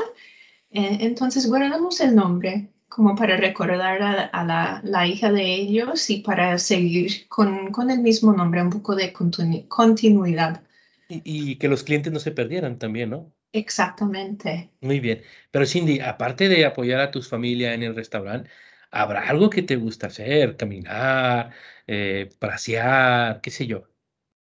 [0.70, 6.58] Eh, entonces guardamos el nombre como para recordar a, la, hija de ellos y para
[6.58, 10.64] seguir con, el mismo nombre, un poco de continuidad.
[11.10, 13.32] Y, que los clientes no se perdieran también, ¿no?
[13.54, 14.72] Exactamente.
[14.82, 15.22] Muy bien.
[15.52, 18.50] Pero Cindy, aparte de apoyar a tus familia en el restaurante,
[18.92, 20.58] ¿Habrá algo que te gusta hacer?
[20.58, 21.52] Caminar,
[21.88, 23.84] eh, pasear, qué sé yo.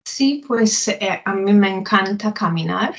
[0.04, 2.94] Sí, pues eh, a mí me encanta caminar.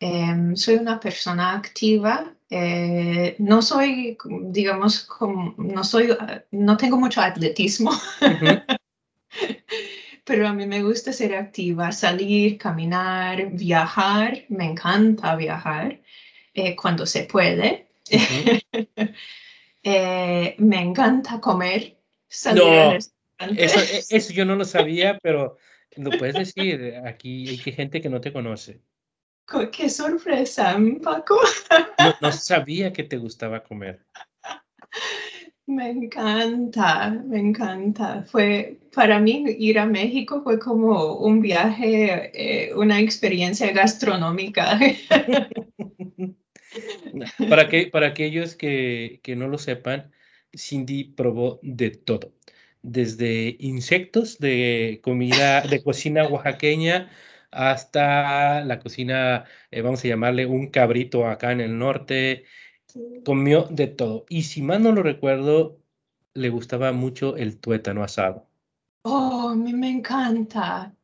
[0.00, 2.34] Em, soy una persona activa.
[2.50, 5.08] Eh, no soy, digamos,
[5.56, 6.16] no soy,
[6.50, 7.92] no tengo mucho atletismo.
[10.24, 14.44] pero a mí me gusta ser activa, salir, caminar, viajar.
[14.48, 16.00] Me encanta viajar
[16.76, 17.86] cuando se puede.
[19.82, 21.98] Eh, me encanta comer.
[22.28, 23.10] Salir no, eso,
[23.80, 25.56] e, eso yo no lo sabía, pero
[25.96, 27.00] lo puedes decir.
[27.04, 28.80] Aquí hay gente que no te conoce.
[29.72, 31.38] Qué sorpresa, Paco.
[32.20, 34.04] No, sabía que te gustaba comer.
[35.66, 38.24] Me encanta, me encanta.
[38.24, 44.78] Fue para mí ir a México fue como un viaje, eh, una experiencia gastronómica.
[47.48, 50.12] Para, que, para aquellos que, que no lo sepan,
[50.56, 52.32] Cindy probó de todo,
[52.82, 57.10] desde insectos de comida, de cocina oaxaqueña,
[57.50, 62.44] hasta la cocina, eh, vamos a llamarle un cabrito acá en el norte,
[63.24, 64.24] comió de todo.
[64.28, 65.78] Y si mal no lo recuerdo,
[66.34, 68.48] le gustaba mucho el tuétano asado.
[69.02, 70.94] Oh, a mí me encanta.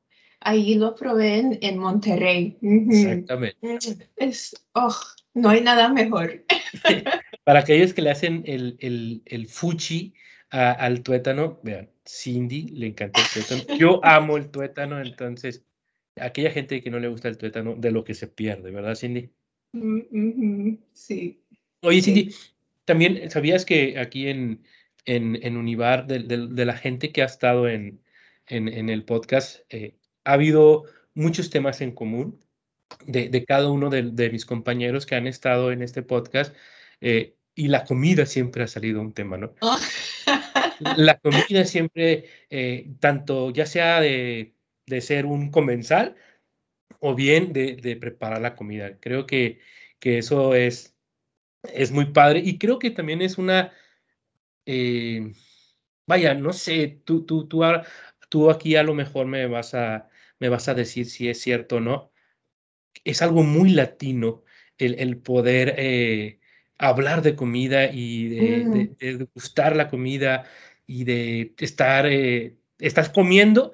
[0.41, 2.57] Ahí lo probé en, Monterrey.
[2.63, 4.09] Exactamente.
[4.17, 4.95] Es, oh,
[5.35, 6.45] no hay nada mejor.
[7.45, 10.15] Para aquellos que le hacen el, el, el fuchi
[10.51, 13.79] al tuétano, vean, Cindy le encanta el tuétano.
[13.79, 15.65] Yo amo el tuétano, entonces,
[16.17, 19.31] aquella gente que no le gusta el tuétano, de lo que se pierde, ¿verdad, Cindy?
[19.73, 21.43] Mm, sí.
[21.83, 22.35] Oye, Cindy,
[22.85, 24.65] también, ¿sabías que aquí en,
[25.05, 28.01] en, en Univar, de, de, la gente que ha estado en,
[28.47, 32.43] en, en el podcast, eh, ha habido muchos temas en común?
[33.07, 36.55] De, cada uno de, mis compañeros que han estado en este podcast
[37.01, 39.55] eh, y la comida siempre ha salido un tema, ¿no?
[39.61, 39.79] Oh.
[40.97, 44.55] La comida siempre, eh, tanto ya sea de,
[45.01, 46.15] ser un comensal
[47.01, 48.99] o bien de, preparar la comida.
[49.01, 49.61] Creo que,
[49.99, 50.95] que eso es,
[51.65, 53.73] es muy padre y creo que también es una,
[54.67, 55.33] eh,
[56.07, 57.63] vaya, no sé, tú, tú, tú,
[58.29, 61.77] tú aquí a lo mejor me vas a, me vas a decir si es cierto
[61.77, 62.13] o no,
[63.05, 64.43] es algo muy latino
[64.79, 66.39] el, poder eh,
[66.79, 69.25] hablar de comida y de, mm.
[69.35, 70.45] gustar la comida
[70.87, 73.73] y de estar, eh, estás comiendo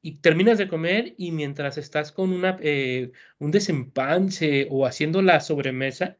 [0.00, 5.40] y terminas de comer y mientras estás con una, eh, un desempance o haciendo la
[5.40, 6.16] sobremesa,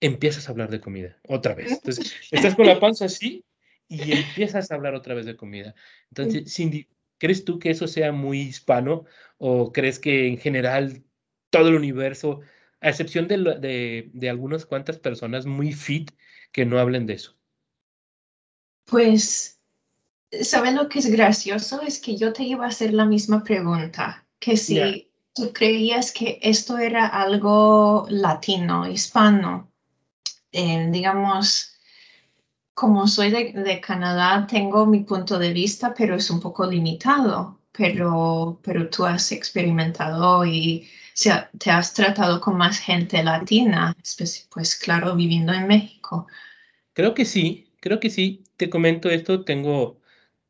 [0.00, 1.72] empiezas a hablar de comida otra vez.
[1.72, 3.44] Entonces, estás con la panza así
[3.88, 5.74] y empiezas a hablar otra vez de comida.
[6.10, 6.86] Entonces, Cindy,
[7.18, 9.06] ¿crees tú que eso sea muy hispano
[9.38, 11.02] o crees que en general
[11.50, 12.40] todo el universo,
[12.80, 16.10] a excepción de, de, algunas cuantas personas muy fit
[16.52, 17.36] que no hablen de eso.
[18.86, 19.60] Pues,
[20.42, 21.82] ¿saben lo que es gracioso?
[21.82, 26.38] Es que yo te iba a hacer la misma pregunta, que si tú creías que
[26.42, 29.70] esto era algo latino, hispano.
[30.52, 31.76] Eh, digamos,
[32.74, 37.58] como soy de, Canadá, tengo mi punto de vista, pero es un poco limitado.
[37.72, 40.88] Pero, pero tú has experimentado y
[41.58, 43.96] te has tratado con más gente latina,
[44.50, 46.26] pues claro, viviendo en México.
[46.92, 48.44] Creo que sí, creo que sí.
[48.56, 50.00] Te comento esto, tengo,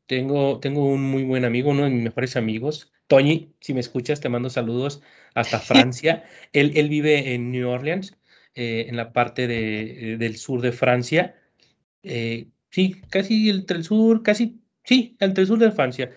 [0.05, 4.21] tengo, tengo un muy buen amigo, uno de mis mejores amigos, Toñi, si me escuchas,
[4.21, 5.01] te mando saludos
[5.35, 6.23] hasta Francia.
[6.53, 8.17] él, él, vive en New Orleans,
[8.55, 11.35] eh, en la parte de, eh, del sur de Francia.
[12.03, 16.11] Eh, sí, casi entre el sur, casi, sí, entre el sur de Francia.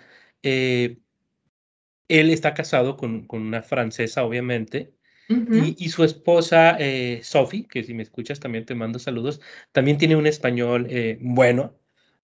[2.09, 4.95] Él está casado con, con, una francesa, obviamente.
[5.29, 6.77] y, y, su esposa,
[7.23, 9.41] Sophie, que si me escuchas también te mando saludos,
[9.73, 10.89] también tiene un español
[11.21, 11.75] bueno.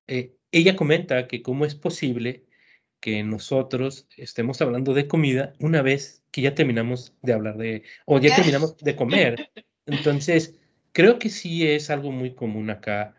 [0.06, 2.44] ella comenta que cómo es posible
[3.00, 8.20] que nosotros estemos hablando de comida una vez que ya terminamos de hablar de, o
[8.20, 9.50] ya terminamos de comer.
[9.86, 10.58] Entonces,
[10.92, 13.16] creo que sí es algo muy común acá,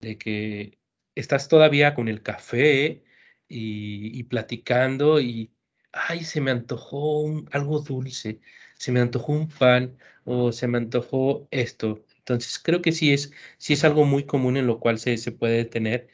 [0.00, 0.78] de que
[1.14, 3.04] estás todavía con el café
[3.48, 5.50] y, platicando y,
[5.94, 8.40] ay, se me antojó algo dulce,
[8.78, 12.04] se me antojó un pan o se me antojó esto.
[12.18, 15.32] Entonces, creo que sí es, sí es algo muy común en lo cual se, se
[15.32, 16.08] puede tener.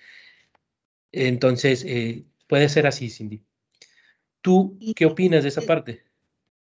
[1.12, 3.46] Entonces, eh, Puede ser así, Cindy.
[4.42, 6.02] ¿Tú qué opinas de esa parte?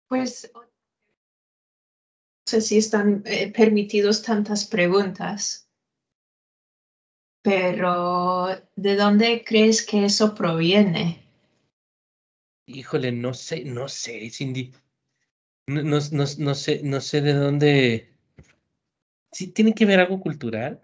[0.07, 0.61] Pues no
[2.45, 5.69] sé si están eh, permitidos tantas preguntas,
[7.41, 8.47] pero
[8.77, 11.22] ¿de dónde crees que eso proviene?
[12.65, 14.73] Híjole, no sé, no sé, Cindy.
[15.67, 18.13] No, no, no, sé, no sé de dónde.
[19.31, 20.81] ¿Sí tiene que ver algo cultural?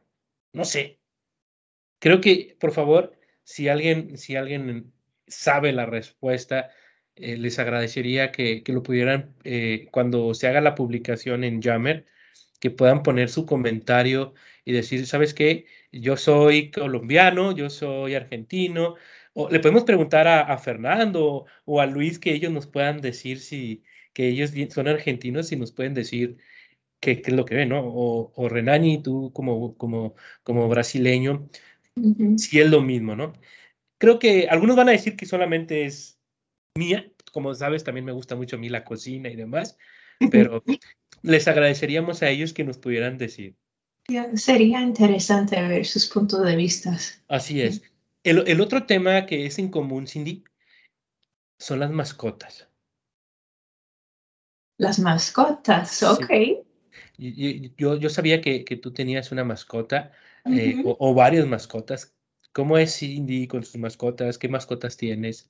[0.54, 1.00] No sé.
[2.00, 4.94] Creo que, por favor, si alguien, si alguien
[5.28, 6.72] sabe la respuesta,
[7.16, 12.06] eh, les agradecería que, lo pudieran, eh, cuando se haga la publicación en Jammer,
[12.60, 14.34] que puedan poner su comentario
[14.66, 15.66] y decir, ¿sabes qué?
[15.92, 18.96] Yo soy colombiano, yo soy argentino.
[19.40, 23.84] O le podemos preguntar a, Fernando o a Luis que ellos nos puedan decir si
[24.12, 26.38] que ellos son argentinos y nos pueden decir
[27.00, 27.80] qué, es lo que ven, ¿no?
[27.80, 31.48] O, o Renani, tú como, como, como brasileño,
[32.36, 33.32] si es lo mismo, ¿no?
[33.98, 36.20] Creo que algunos van a decir que solamente es
[36.76, 39.78] mía, como sabes, también me gusta mucho a mí la cocina y demás,
[40.32, 40.66] pero
[41.22, 43.56] les agradeceríamos a ellos que nos pudieran decir.
[44.34, 46.98] Sería interesante ver sus puntos de vista.
[47.30, 47.82] Así es.
[48.24, 50.44] El, otro tema que es en común, Cindy,
[51.58, 52.68] son las mascotas.
[54.78, 56.32] Las mascotas, ok.
[57.18, 60.12] Yo, yo sabía que, que, tú tenías una mascota.
[60.46, 62.16] Eh, o, varias mascotas.
[62.54, 64.38] ¿Cómo es Cindy con sus mascotas?
[64.38, 65.50] ¿Qué mascotas tienes?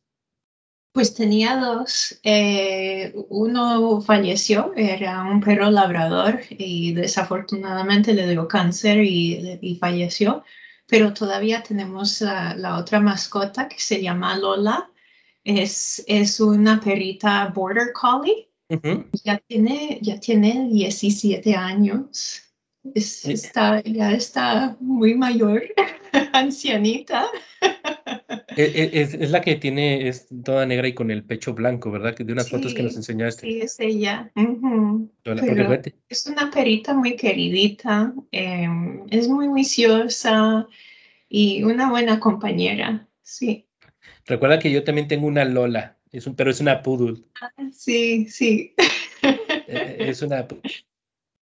[0.92, 2.20] Pues tenía dos.
[2.24, 10.44] Eh, uno falleció, era un perro labrador y desafortunadamente le dio cáncer y, falleció.
[10.90, 14.90] Pero todavía tenemos la, otra mascota que se llama Lola.
[15.44, 18.50] Es, es una perrita border collie.
[19.24, 22.42] ya, tiene, ya tiene 17 años.
[22.96, 25.64] está, ya está muy mayor,
[26.34, 27.28] ancianita.
[28.56, 31.92] E, e, es, es, la que tiene, es toda negra y con el pecho blanco,
[31.92, 32.16] ¿verdad?
[32.16, 33.48] De unas fotos que nos enseñaste.
[33.48, 34.32] Sí, es ella.
[36.10, 40.68] es una perita muy queridita, em, es muy viciosa
[41.28, 43.68] y una buena compañera, sí.
[44.26, 47.24] Recuerda que yo también tengo una Lola, es un, pero es una poodle.
[47.42, 48.74] Ah, sí, sí.
[49.72, 50.48] E, es una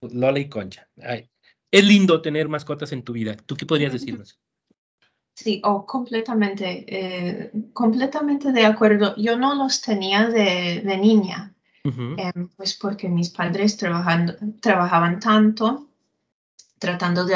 [0.01, 0.89] Lola y Concha.
[1.71, 3.37] es lindo tener mascotas en tu vida.
[3.37, 4.37] ¿Tú qué podrías decirnos?
[5.37, 9.15] Sí, oh, completamente, eh, completamente de acuerdo.
[9.17, 15.89] Yo no los tenía de, niña, em, pues porque mis padres trabajando, trabajaban tanto,
[16.79, 17.35] tratando de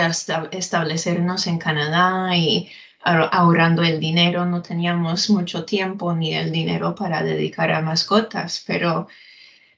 [0.52, 2.72] establecernos en Canadá y
[3.04, 9.08] ahorrando el dinero, no teníamos mucho tiempo ni el dinero para dedicar a mascotas, pero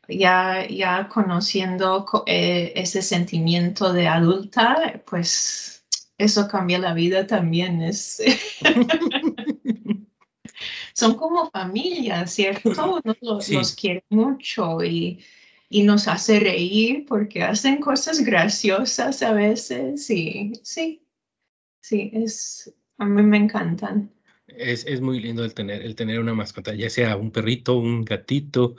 [0.08, 5.83] ya, ya conociendo eh, ese sentimiento de adulta, pues
[6.18, 7.82] eso cambia la vida también.
[7.82, 8.22] Es...
[10.94, 13.02] Son como familia, ¿cierto?
[13.04, 15.20] Nos, los quiere mucho y,
[15.70, 21.04] y, nos hace reír porque hacen cosas graciosas a veces y sí,
[21.82, 24.12] sí, es, a mí me encantan.
[24.48, 28.06] Es, es muy lindo el tener, el tener una mascota, ya sea un perrito, un
[28.06, 28.76] gatito,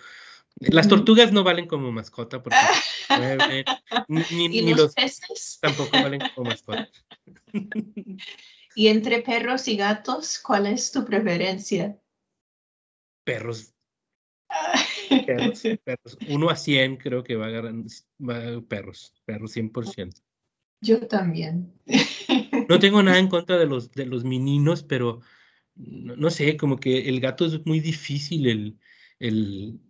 [0.60, 2.56] las tortugas no valen como mascota porque
[4.08, 6.88] ni, los, peces tampoco valen como mascota.
[8.74, 11.98] y entre perros y gatos, ¿cuál es tu preferencia?
[13.24, 13.72] Perros.
[15.26, 16.18] Perros, perros.
[16.28, 17.74] Uno a 100 creo que va a agarrar
[18.20, 20.22] va, perros, perros 100%.
[20.80, 21.72] Yo también.
[22.68, 25.20] No tengo nada en contra de los, de los meninos, pero
[25.74, 28.78] no, no sé, como que el gato es muy difícil, el,
[29.18, 29.80] el,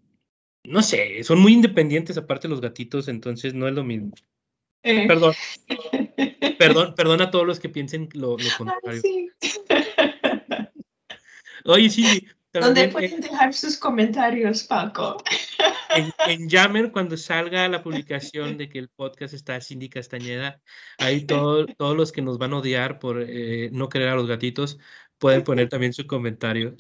[0.65, 4.13] no sé, son muy independientes aparte los gatitos, entonces no es lo mismo.
[4.83, 5.07] Eh.
[5.07, 5.35] Perdón.
[6.59, 9.03] Perdón, perdón a todos los que piensen lo, lo contrario.
[9.03, 9.29] Sí.
[11.65, 15.17] Oye, sí, ¿Dónde también, pueden eh, dejar sus comentarios, Paco?
[15.97, 20.63] en, en Yammer, cuando salga la publicación de que el podcast está Cindy Castañeda,
[20.99, 24.29] ahí todo- todos los que nos van a odiar por eh, no querer a los
[24.29, 24.79] gatitos
[25.19, 26.77] pueden poner también su comentario.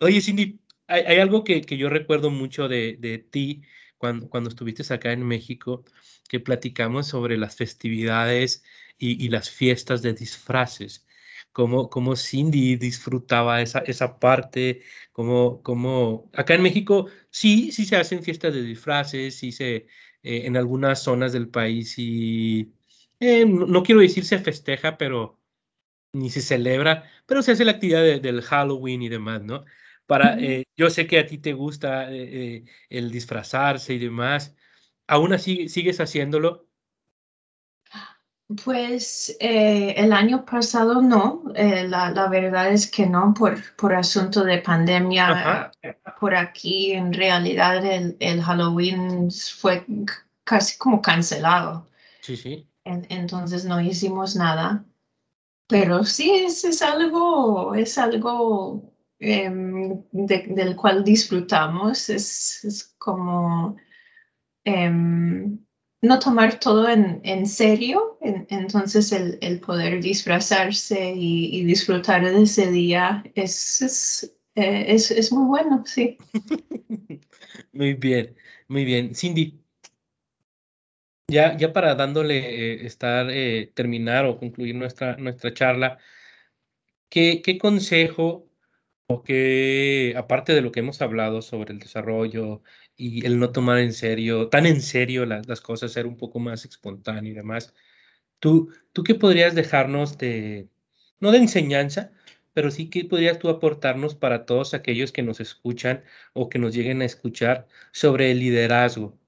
[0.00, 0.58] Oye, Cindy,
[0.88, 3.62] hay, hay algo que, que yo recuerdo mucho de, de ti
[3.98, 5.84] cuando, cuando estuviste acá en México,
[6.28, 8.64] que platicamos sobre las festividades
[8.98, 11.06] y, y las fiestas de disfraces.
[11.52, 14.82] Cómo, cómo Cindy disfrutaba esa, esa parte,
[15.12, 19.86] cómo, cómo acá en México sí, sí se hacen fiestas de disfraces, sí se, eh,
[20.22, 22.72] en algunas zonas del país y
[23.20, 25.38] no, no quiero decir se festeja, pero
[26.12, 29.64] ni se celebra, pero se hace la actividad de- del Halloween y demás, ¿no?
[30.08, 34.56] Para, eh, yo sé que a ti te gusta eh, eh, el disfrazarse y demás.
[35.08, 36.68] ¿Aún así sigues haciéndolo?
[38.64, 43.94] Pues eh, el año pasado no, eh, la, la verdad es que no, por, por
[43.94, 45.28] asunto de pandemia.
[45.32, 45.72] Ajá.
[46.18, 49.84] Por aquí en realidad el, el Halloween fue
[50.44, 51.88] casi como cancelado,
[52.20, 52.68] Sí, sí.
[52.84, 54.84] En- entonces no hicimos nada.
[55.68, 58.87] Pero sí es, es algo, es algo
[59.20, 63.76] em, de- del cual disfrutamos, es, es como
[64.64, 65.58] em,
[66.02, 72.42] no tomar todo en, en serio, en- entonces el, el poder disfrazarse y, disfrutar de
[72.42, 76.18] ese día es, es, eh, es muy bueno, sí.
[77.72, 78.34] Muy bien,
[78.66, 79.14] muy bien.
[79.14, 79.60] Cindy,
[81.28, 82.38] ya, ya para dándole,
[82.74, 85.98] eh, estar, eh, terminar o concluir nuestra, nuestra charla,
[87.08, 88.47] ¿qué, qué consejo
[89.10, 92.62] o qué, aparte de lo que hemos hablado sobre el desarrollo
[92.96, 96.66] y el no tomar en serio, tan en serio las, cosas, ser un poco más
[96.66, 97.74] espontáneo y demás,
[98.38, 100.68] ¿tú, tú qué podrías dejarnos de,
[101.20, 102.12] no de enseñanza,
[102.52, 106.04] pero sí que podrías tú aportarnos para todos aquellos que nos escuchan
[106.34, 109.18] o que nos lleguen a escuchar sobre el liderazgo?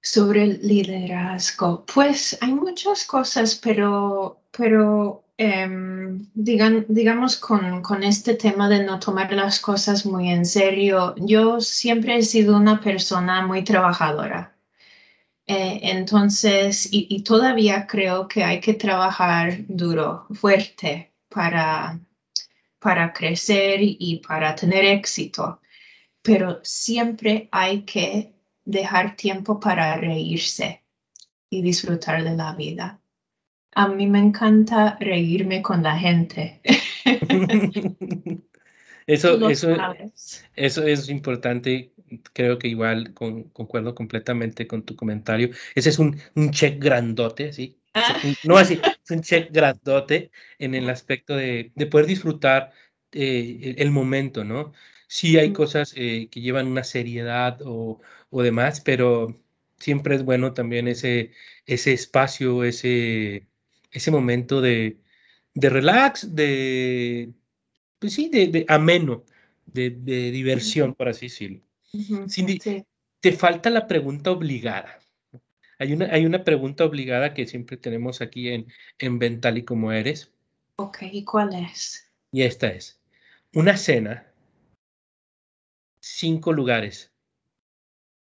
[0.00, 8.34] Sobre el liderazgo, pues hay muchas cosas, pero, pero em, digan, digamos con, con este
[8.34, 13.46] tema de no tomar las cosas muy en serio, yo siempre he sido una persona
[13.46, 14.56] muy trabajadora.
[15.46, 22.00] Eh, entonces, y, y todavía creo que hay que trabajar duro, fuerte para,
[22.80, 25.60] para crecer y para tener éxito,
[26.22, 28.34] pero siempre hay que
[28.64, 30.82] dejar tiempo para reírse
[31.50, 33.00] y disfrutar de la vida.
[33.76, 36.62] A mí me encanta reírme con la gente.
[39.06, 39.68] Eso, eso,
[40.56, 41.92] eso es importante.
[42.32, 45.50] Creo que igual con- concuerdo completamente con tu comentario.
[45.76, 47.78] Ese es un, un check grandote, ¿sí?
[47.94, 48.16] Ah.
[48.44, 52.72] No así, es un check grandote en el aspecto de, de poder disfrutar
[53.12, 54.72] eh, el, momento, ¿no?
[55.06, 58.00] Sí hay cosas eh, que llevan una seriedad o,
[58.30, 59.36] o demás, pero
[59.78, 61.32] siempre es bueno también ese,
[61.66, 63.46] ese espacio, ese,
[63.90, 64.98] ese momento de,
[65.54, 67.32] de relax, de,
[67.98, 69.24] pues sí, de, de ameno,
[69.66, 71.60] de, de diversión, por así decirlo.
[72.28, 72.84] Cindy, sí.
[73.20, 74.98] te falta la pregunta obligada.
[75.78, 78.66] Hay una, hay una pregunta obligada que siempre tenemos aquí en,
[78.98, 80.32] en Ven Tal y como eres,
[80.78, 82.10] Ok, ¿y cuál es?
[82.32, 83.00] y esta es,
[83.54, 84.30] una cena,
[86.00, 87.12] cinco lugares,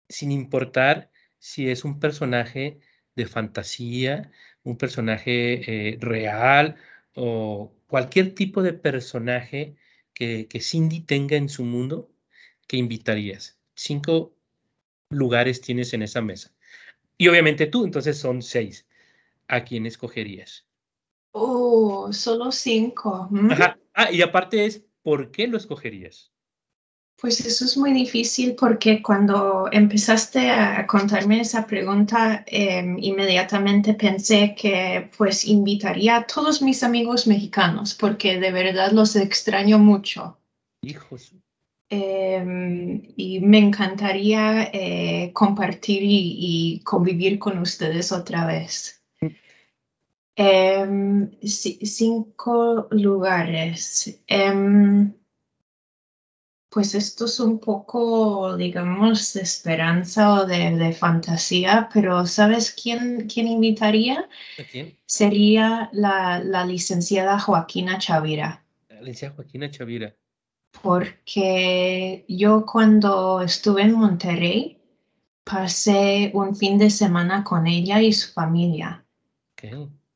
[0.09, 2.81] sin importar si es un personaje
[3.17, 4.31] de fantasía,
[4.63, 6.77] un personaje eh, real
[7.15, 9.77] o cualquier tipo de personaje
[10.15, 12.11] que, que Cindy tenga en su mundo,
[12.67, 13.59] que invitarías.
[13.75, 14.35] Cinco
[15.11, 16.53] lugares tienes en esa mesa.
[17.17, 18.87] Y obviamente tú, entonces son seis.
[19.47, 20.67] ¿A quién escogerías?
[21.33, 23.29] Oh, solo cinco.
[23.31, 23.53] ¿mm?
[23.53, 23.79] Ajá.
[23.93, 26.33] Ah, y aparte es, ¿por qué lo escogerías?
[27.21, 34.55] Pues eso es muy difícil porque cuando empezaste a contarme esa pregunta, em, inmediatamente pensé
[34.55, 40.39] que pues invitaría a todos mis amigos mexicanos porque de verdad los extraño mucho.
[40.83, 41.33] Hijos.
[41.89, 49.03] Em, y me encantaría eh, compartir y, y convivir con ustedes otra vez.
[50.37, 54.21] Em, ci- cinco lugares.
[56.75, 63.47] Pues esto es un poco, digamos, de esperanza o de, fantasía, pero ¿sabes quién, quién
[63.47, 64.29] invitaría?
[64.73, 64.99] quién?
[65.07, 68.65] Sería la, la licenciada Joaquina Chavira.
[68.89, 70.17] La licenciada Joaquina Chavira.
[70.83, 74.83] Porque yo cuando estuve en Monterrey,
[75.45, 79.05] pasé un fin de semana con ella y su familia.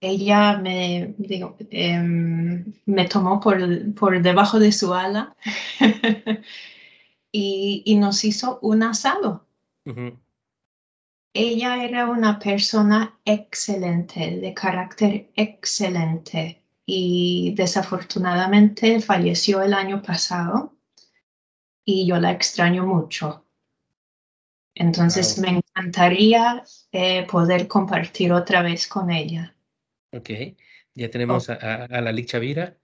[0.00, 3.58] Ella me, digo, em, me tomó por,
[3.94, 5.34] por, debajo de su ala
[7.32, 9.46] y, nos hizo un asado.
[11.34, 20.74] Ella era una persona excelente, de carácter excelente y desafortunadamente falleció el año pasado
[21.84, 23.44] y yo la extraño mucho.
[24.74, 29.54] Entonces me encantaría eh, poder compartir otra vez con ella.
[30.12, 30.30] Ok,
[30.94, 32.76] ya tenemos a, la Lic Chavira.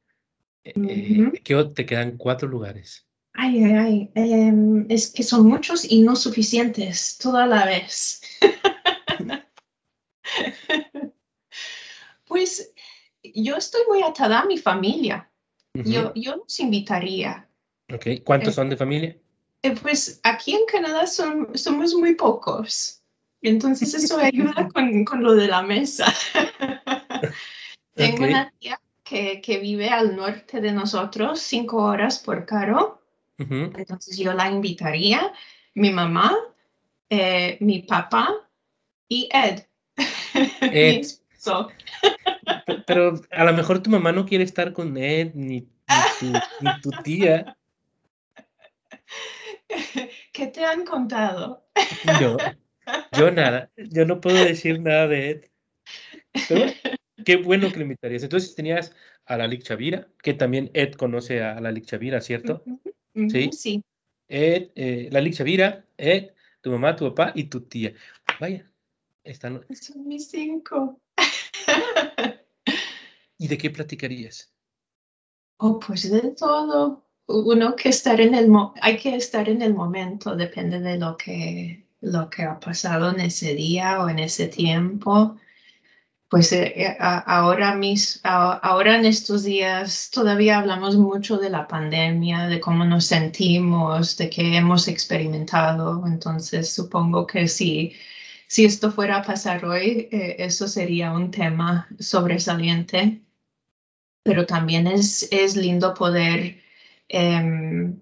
[0.62, 3.06] Eh, eh, te quedan cuatro lugares.
[3.32, 4.10] Ay, ay, ay.
[4.14, 8.22] Em, es que son muchos y no suficientes toda la vez.
[12.26, 12.72] pues
[13.22, 15.30] yo estoy muy atada a mi familia.
[15.74, 17.48] yo, yo los invitaría.
[17.92, 19.16] Ok, ¿cuántos son de familia?
[19.62, 23.02] Eh, pues aquí en Canadá son, somos muy pocos.
[23.42, 26.06] Entonces eso ayuda con, con lo de la mesa.
[27.94, 33.00] Tengo una tía que, que, vive al norte de nosotros, cinco horas por carro.
[33.36, 35.32] Entonces yo la invitaría,
[35.74, 36.32] mi mamá,
[37.10, 38.28] eh, mi papá
[39.08, 39.64] y Ed.
[40.60, 41.06] Ed.
[42.86, 45.68] Pero a lo mejor tu mamá no quiere estar con Ed ni,
[46.60, 47.56] ni tu tía.
[50.32, 51.66] ¿Qué te han contado?
[52.20, 52.36] Yo,
[53.12, 55.44] yo nada, yo no puedo decir nada de Ed.
[56.48, 56.72] Pero
[57.24, 58.22] qué bueno que le invitarías.
[58.22, 58.94] Entonces tenías
[59.26, 62.64] a la Lic Chavira, que también Ed conoce a la Lic Chavira, ¿cierto?
[63.28, 63.50] sí.
[63.52, 63.84] Sí.
[64.28, 67.92] Ed, eh, la Lic Chavira, Ed, tu mamá, tu papá y tu tía.
[68.40, 68.64] Vaya,
[69.22, 69.64] están.
[69.70, 71.00] Son mis cinco.
[73.38, 74.52] ¿Y de qué platicarías?
[75.58, 78.50] Oh, pues de todo uno que estar en el
[78.80, 83.20] hay que estar en el momento, depende de lo que lo que ha pasado en
[83.20, 85.36] ese día o en ese tiempo.
[86.28, 92.46] Pues eh, eh, ahora, mis, ahora en estos días todavía hablamos mucho de la pandemia,
[92.48, 96.04] de cómo nos sentimos, de qué hemos experimentado.
[96.06, 97.94] Entonces supongo que si,
[98.48, 103.22] si esto fuera a pasar hoy, eh, eso sería un tema sobresaliente.
[104.22, 106.64] Pero también es, es lindo poder
[107.08, 108.00] Em,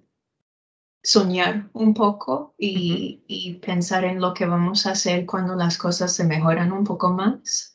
[1.03, 6.25] soñar un poco y, pensar en lo que vamos a hacer cuando las cosas se
[6.25, 7.72] mejoran un poco más.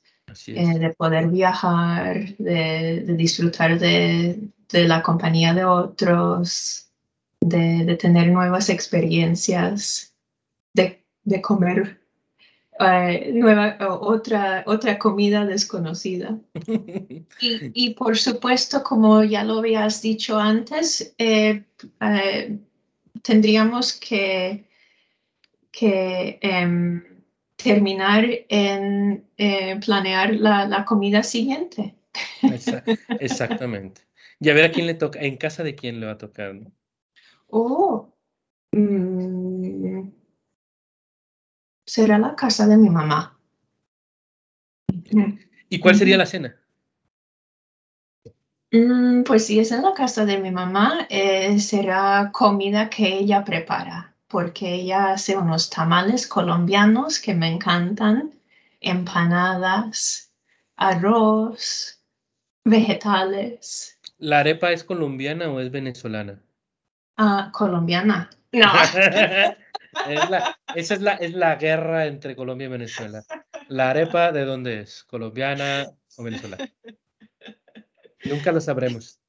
[0.48, 6.90] Eh, de poder viajar, de, disfrutar de, la compañía de otros,
[7.40, 10.14] de, tener nuevas experiencias,
[10.74, 12.02] de, comer
[12.80, 16.40] eh, nueva, otra, otra comida desconocida.
[17.40, 21.64] Y, por supuesto, como ya lo habías dicho antes, eh,
[22.02, 22.58] eh,
[23.22, 24.66] tendríamos que,
[25.72, 27.17] que em,
[27.58, 29.28] terminar en
[29.82, 31.96] planear la, comida siguiente.
[33.20, 34.02] Exactamente.
[34.40, 36.56] Y a ver a quién le toca, en casa de quién le va a tocar,
[36.56, 36.72] ¿no?
[37.48, 38.14] Oh.
[38.72, 40.10] Mm,
[41.86, 43.40] será la casa de mi mamá.
[45.70, 46.56] ¿Y cuál sería la cena?
[48.72, 53.46] Mm, pues si es en la casa de mi mamá, eh, será comida que ella
[53.46, 58.34] prepara, porque ella hace unos tamales colombianos que me encantan,
[58.82, 60.34] empanadas,
[60.76, 62.04] arroz,
[62.64, 64.00] vegetales.
[64.18, 66.42] ¿La arepa es colombiana o es venezolana?
[67.18, 68.30] Ah, colombiana.
[68.52, 68.68] No.
[70.76, 73.24] esa es la, es la guerra entre Colombia y Venezuela.
[73.68, 75.04] ¿La arepa de dónde es?
[75.06, 76.70] ¿Colombiana o venezolana?
[78.26, 79.20] Nunca lo sabremos.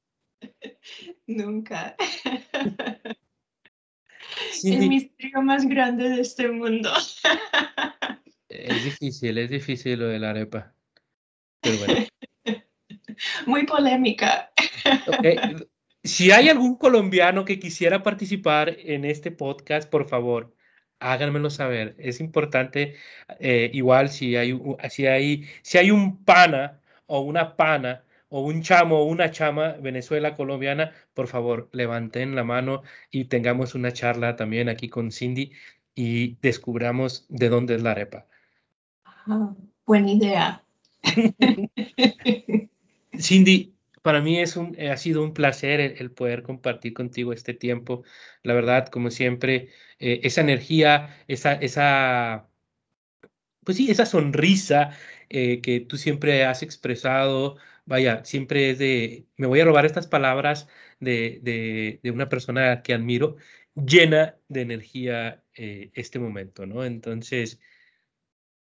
[1.27, 1.95] Nunca.
[4.63, 6.91] El misterio más grande de este mundo.
[8.49, 10.73] Es difícil, es difícil lo de la arepa.
[11.61, 12.07] Pero bueno.
[13.45, 14.51] Muy polémica.
[16.03, 20.55] Si hay algún colombiano que quisiera participar en este podcast, por favor,
[20.99, 21.95] háganmelo saber.
[21.99, 22.95] Es importante,
[23.39, 24.59] eh, igual si hay,
[24.89, 29.73] si, hay, si hay un pana o una pana o un chamo o una chama
[29.81, 35.51] Venezuela colombiana, por favor, levanten la mano y tengamos una charla también aquí con Cindy
[35.95, 38.25] y descubramos de dónde es la arepa.
[39.85, 40.63] buena idea.
[43.19, 48.03] Cindy, para mí es un, ha sido un placer el, poder compartir contigo este tiempo.
[48.43, 49.69] La verdad, como siempre,
[49.99, 52.47] eh, esa energía, esa, esa,
[53.63, 54.91] pues sí, esa sonrisa
[55.29, 57.57] eh, que tú siempre has expresado,
[57.89, 60.67] vaya, siempre es de, me voy a robar estas palabras
[60.99, 63.35] de, de, una persona que admiro,
[63.75, 66.85] llena de energía eh, este momento, ¿no?
[66.85, 67.59] Entonces,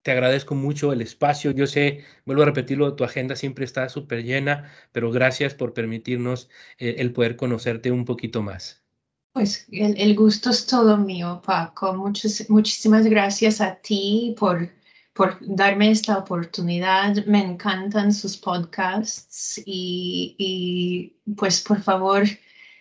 [0.03, 1.51] te agradezco mucho el espacio.
[1.51, 6.49] Yo sé, vuelvo a repetirlo, tu agenda siempre está súper llena, pero gracias por permitirnos
[6.77, 8.83] eh, el poder conocerte un poquito más.
[9.31, 11.93] Pues el, gusto es todo mío, Paco.
[11.93, 14.69] Muchas, muchísimas gracias a ti por,
[15.13, 17.25] por darme esta oportunidad.
[17.25, 22.23] Me encantan sus podcasts y, y pues por favor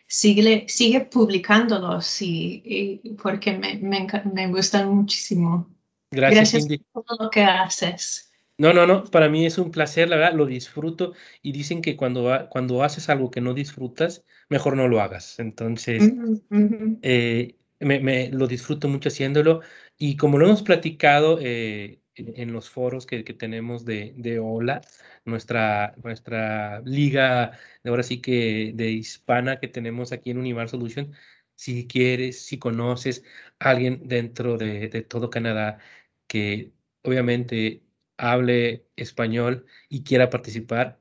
[0.06, 5.68] sigue, sigue publicándolos y, porque me, me, me gustan muchísimo.
[6.10, 8.30] Gracias, por todo lo que haces.
[8.58, 11.96] No, no, no, para mí es un placer, la verdad, lo disfruto y dicen que
[11.96, 15.38] cuando, cuando haces algo que no disfrutas, mejor no lo hagas.
[15.38, 16.12] Entonces,
[17.00, 19.62] eh, me, me, lo disfruto mucho haciéndolo
[19.96, 24.82] y como lo hemos platicado eh, en, los foros que, que tenemos de, de, OLA,
[25.24, 31.14] nuestra, nuestra liga, ahora sí que de hispana que tenemos aquí en Universal Solution,
[31.54, 33.24] si quieres, si conoces
[33.58, 35.78] a alguien dentro de, de todo Canadá
[36.26, 37.82] que obviamente
[38.16, 41.00] hable español y quiera participar,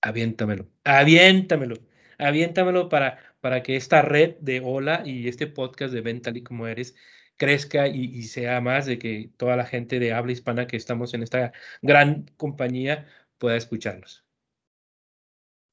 [0.00, 1.76] aviéntamelo, aviéntamelo,
[2.18, 6.66] aviéntamelo para, para que esta red de Hola y este podcast de Ven y como
[6.66, 6.96] eres
[7.38, 11.22] crezca y, sea más de que toda la gente de habla hispana que estamos en
[11.22, 13.06] esta gran compañía
[13.38, 14.24] pueda escucharlos.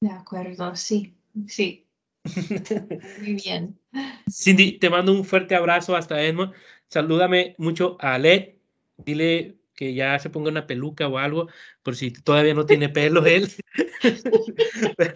[0.00, 1.14] De acuerdo, sí,
[1.46, 1.86] sí.
[3.20, 3.78] Muy bien.
[4.30, 6.54] Cindy, te mando un fuerte abrazo hasta Edmond.
[6.88, 8.56] Salúdame mucho a Ale
[8.96, 11.48] dile que ya se ponga una peluca o algo,
[11.82, 13.48] por si todavía no tiene pelo él.
[14.96, 15.14] Pero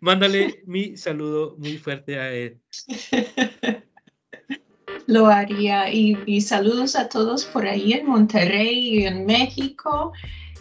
[0.00, 2.60] mándale mi saludo muy fuerte a él.
[5.06, 5.92] Lo haría.
[5.92, 10.12] Y, saludos a todos por ahí en Monterrey y en México.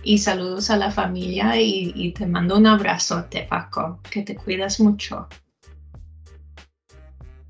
[0.04, 4.00] Y saludos a la familia y, y te mando un abrazo, Paco.
[4.10, 5.28] Que te cuidas mucho.